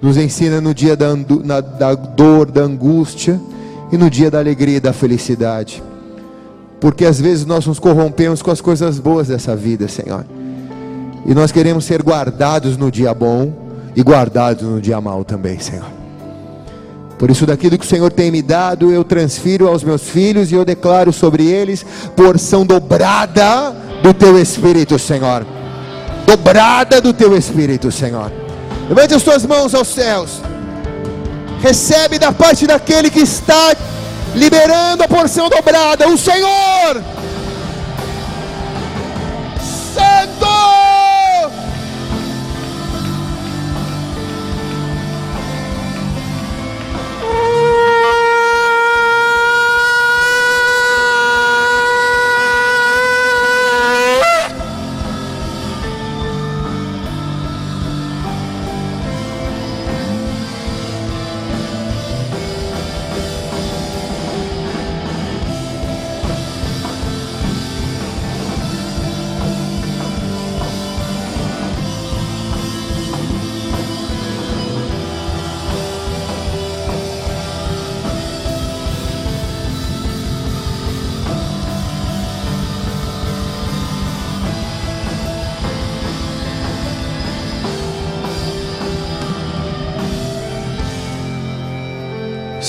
[0.00, 3.40] Nos ensina no dia da, na, da dor, da angústia
[3.92, 5.82] e no dia da alegria e da felicidade.
[6.80, 10.26] Porque às vezes nós nos corrompemos com as coisas boas dessa vida, Senhor.
[11.24, 13.52] E nós queremos ser guardados no dia bom
[13.94, 15.95] e guardados no dia mal também, Senhor.
[17.18, 20.54] Por isso, daquilo que o Senhor tem me dado, eu transfiro aos meus filhos e
[20.54, 21.84] eu declaro sobre eles
[22.14, 25.46] porção dobrada do teu Espírito, Senhor.
[26.26, 28.30] Dobrada do teu Espírito, Senhor.
[28.88, 30.40] Levante as tuas mãos aos céus
[31.60, 33.74] recebe da parte daquele que está
[34.34, 37.02] liberando a porção dobrada, o Senhor.
[39.94, 40.45] Santo!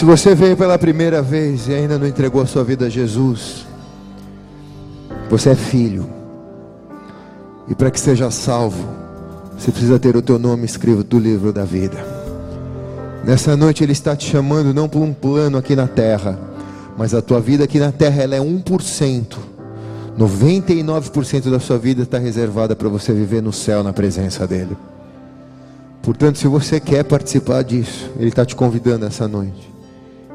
[0.08, 3.66] Você veio pela primeira vez e ainda não entregou a sua vida a Jesus,
[5.30, 6.08] você é filho.
[7.68, 8.88] E para que seja salvo,
[9.58, 11.98] você precisa ter o teu nome escrito do livro da vida.
[13.26, 16.40] Nessa noite ele está te chamando não por um plano aqui na terra,
[16.98, 19.38] mas a tua vida aqui na terra ela é 1%.
[20.18, 24.78] 99% da sua vida está reservada para você viver no céu na presença dele.
[26.02, 29.76] Portanto, se você quer participar disso, ele está te convidando essa noite.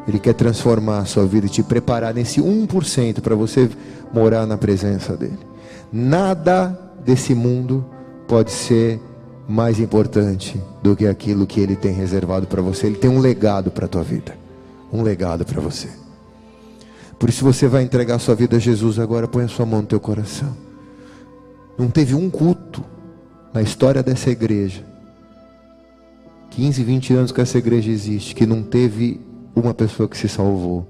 [0.06, 3.70] Ele quer transformar a sua vida e te preparar nesse 1% para você
[4.12, 5.38] morar na presença dele.
[5.92, 7.84] Nada desse mundo
[8.26, 9.00] pode ser
[9.48, 12.86] mais importante do que aquilo que ele tem reservado para você.
[12.86, 14.36] Ele tem um legado para a tua vida.
[14.92, 15.88] Um legado para você.
[17.18, 19.86] Por isso você vai entregar sua vida a Jesus agora, põe a sua mão no
[19.86, 20.56] teu coração.
[21.78, 22.84] Não teve um culto
[23.54, 24.84] na história dessa igreja.
[26.50, 29.20] 15, 20 anos que essa igreja existe, que não teve
[29.54, 30.86] uma pessoa que se salvou.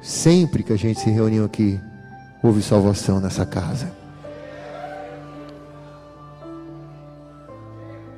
[0.00, 1.80] Sempre que a gente se reuniu aqui,
[2.42, 3.92] houve salvação nessa casa.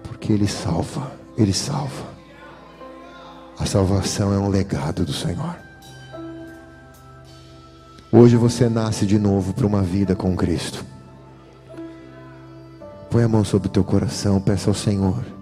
[0.03, 2.17] Porque Ele salva, Ele salva.
[3.59, 5.57] A salvação é um legado do Senhor.
[8.13, 10.85] Hoje você nasce de novo para uma vida com Cristo.
[13.11, 15.37] Põe a mão sobre o teu coração, peça ao Senhor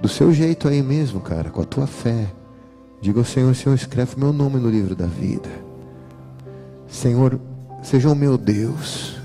[0.00, 2.28] do seu jeito aí mesmo, cara, com a tua fé.
[3.00, 5.48] Diga ao Senhor, Senhor, escreve meu nome no livro da vida.
[6.88, 7.38] Senhor,
[7.82, 9.16] seja o meu Deus.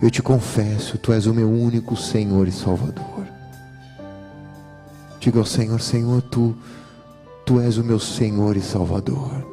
[0.00, 3.26] Eu te confesso, tu és o meu único Senhor e Salvador.
[5.18, 6.54] Diga ao Senhor, Senhor, tu,
[7.44, 9.44] tu és o meu Senhor e Salvador.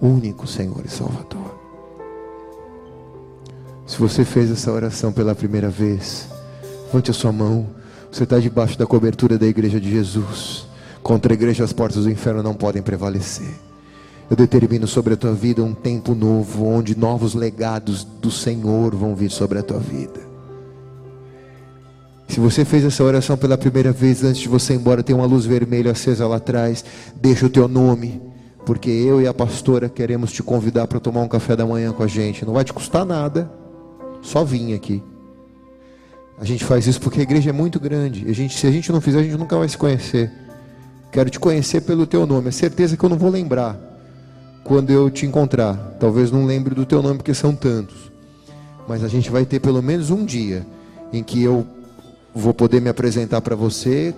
[0.00, 1.58] Único Senhor e Salvador.
[3.86, 6.28] Se você fez essa oração pela primeira vez,
[6.86, 7.77] levante a sua mão.
[8.10, 10.66] Você está debaixo da cobertura da igreja de Jesus.
[11.02, 13.50] Contra a igreja as portas do inferno não podem prevalecer.
[14.30, 19.14] Eu determino sobre a tua vida um tempo novo, onde novos legados do Senhor vão
[19.14, 20.28] vir sobre a tua vida.
[22.28, 25.24] Se você fez essa oração pela primeira vez, antes de você ir embora, tem uma
[25.24, 26.84] luz vermelha acesa lá atrás.
[27.16, 28.20] Deixa o teu nome,
[28.66, 32.02] porque eu e a pastora queremos te convidar para tomar um café da manhã com
[32.02, 32.44] a gente.
[32.44, 33.50] Não vai te custar nada,
[34.20, 35.02] só vim aqui.
[36.40, 38.28] A gente faz isso porque a igreja é muito grande.
[38.28, 40.30] A gente, se a gente não fizer, a gente nunca vai se conhecer.
[41.10, 42.48] Quero te conhecer pelo teu nome.
[42.48, 43.78] É certeza que eu não vou lembrar
[44.62, 45.74] quando eu te encontrar.
[45.98, 48.12] Talvez não lembre do teu nome porque são tantos.
[48.86, 50.64] Mas a gente vai ter pelo menos um dia
[51.12, 51.66] em que eu
[52.34, 54.14] vou poder me apresentar para você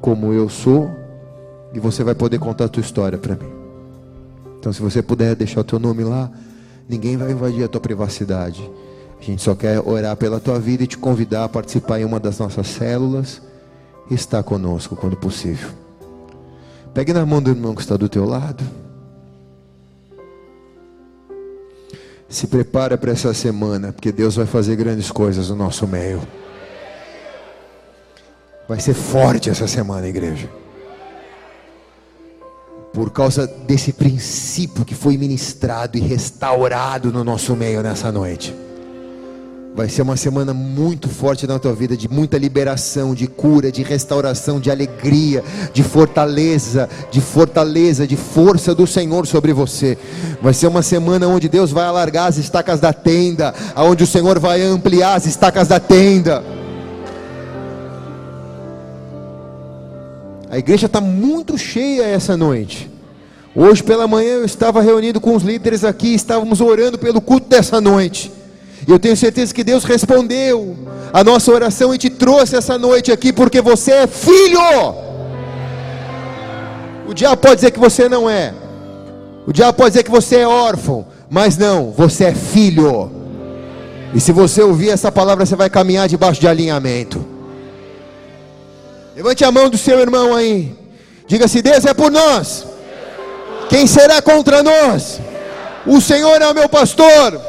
[0.00, 0.90] como eu sou
[1.72, 3.50] e você vai poder contar a tua história para mim.
[4.58, 6.30] Então, se você puder deixar o teu nome lá,
[6.88, 8.70] ninguém vai invadir a tua privacidade.
[9.20, 12.18] A gente só quer orar pela tua vida e te convidar a participar em uma
[12.18, 13.42] das nossas células
[14.10, 15.68] e estar conosco quando possível.
[16.94, 18.64] Pegue na mão do irmão que está do teu lado.
[22.28, 26.22] Se prepara para essa semana, porque Deus vai fazer grandes coisas no nosso meio.
[28.66, 30.48] Vai ser forte essa semana, igreja.
[32.92, 38.54] Por causa desse princípio que foi ministrado e restaurado no nosso meio nessa noite.
[39.72, 43.82] Vai ser uma semana muito forte na tua vida, de muita liberação, de cura, de
[43.84, 49.96] restauração, de alegria, de fortaleza, de fortaleza, de força do Senhor sobre você.
[50.42, 54.40] Vai ser uma semana onde Deus vai alargar as estacas da tenda, aonde o Senhor
[54.40, 56.42] vai ampliar as estacas da tenda.
[60.50, 62.90] A igreja está muito cheia essa noite.
[63.54, 67.80] Hoje pela manhã eu estava reunido com os líderes aqui, estávamos orando pelo culto dessa
[67.80, 68.39] noite.
[68.92, 70.76] Eu tenho certeza que Deus respondeu
[71.12, 74.60] a nossa oração e te trouxe essa noite aqui porque você é filho.
[77.06, 78.52] O diabo pode dizer que você não é.
[79.46, 83.10] O diabo pode dizer que você é órfão, mas não, você é filho.
[84.12, 87.24] E se você ouvir essa palavra, você vai caminhar debaixo de alinhamento.
[89.14, 90.76] Levante a mão do seu irmão aí.
[91.28, 92.66] Diga se Deus é por nós.
[93.68, 95.20] Quem será contra nós?
[95.86, 97.40] O Senhor é o meu pastor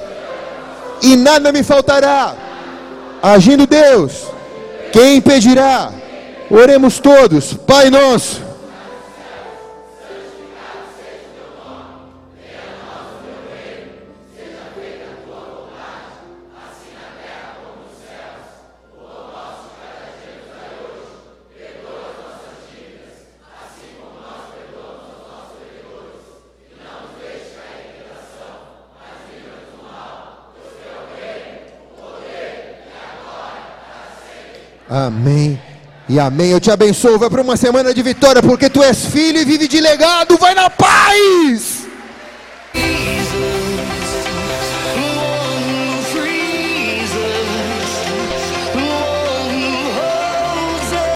[1.02, 2.36] e nada me faltará.
[3.22, 4.26] Agindo Deus,
[4.92, 5.92] quem impedirá?
[6.50, 8.51] Oremos todos, Pai nosso.
[34.92, 35.58] Amém.
[36.10, 36.52] E amém.
[36.52, 37.18] Eu te abençoo.
[37.18, 40.38] Vai para uma semana de vitória, porque tu és filho e vive de legado.
[40.38, 41.88] Vai na paz.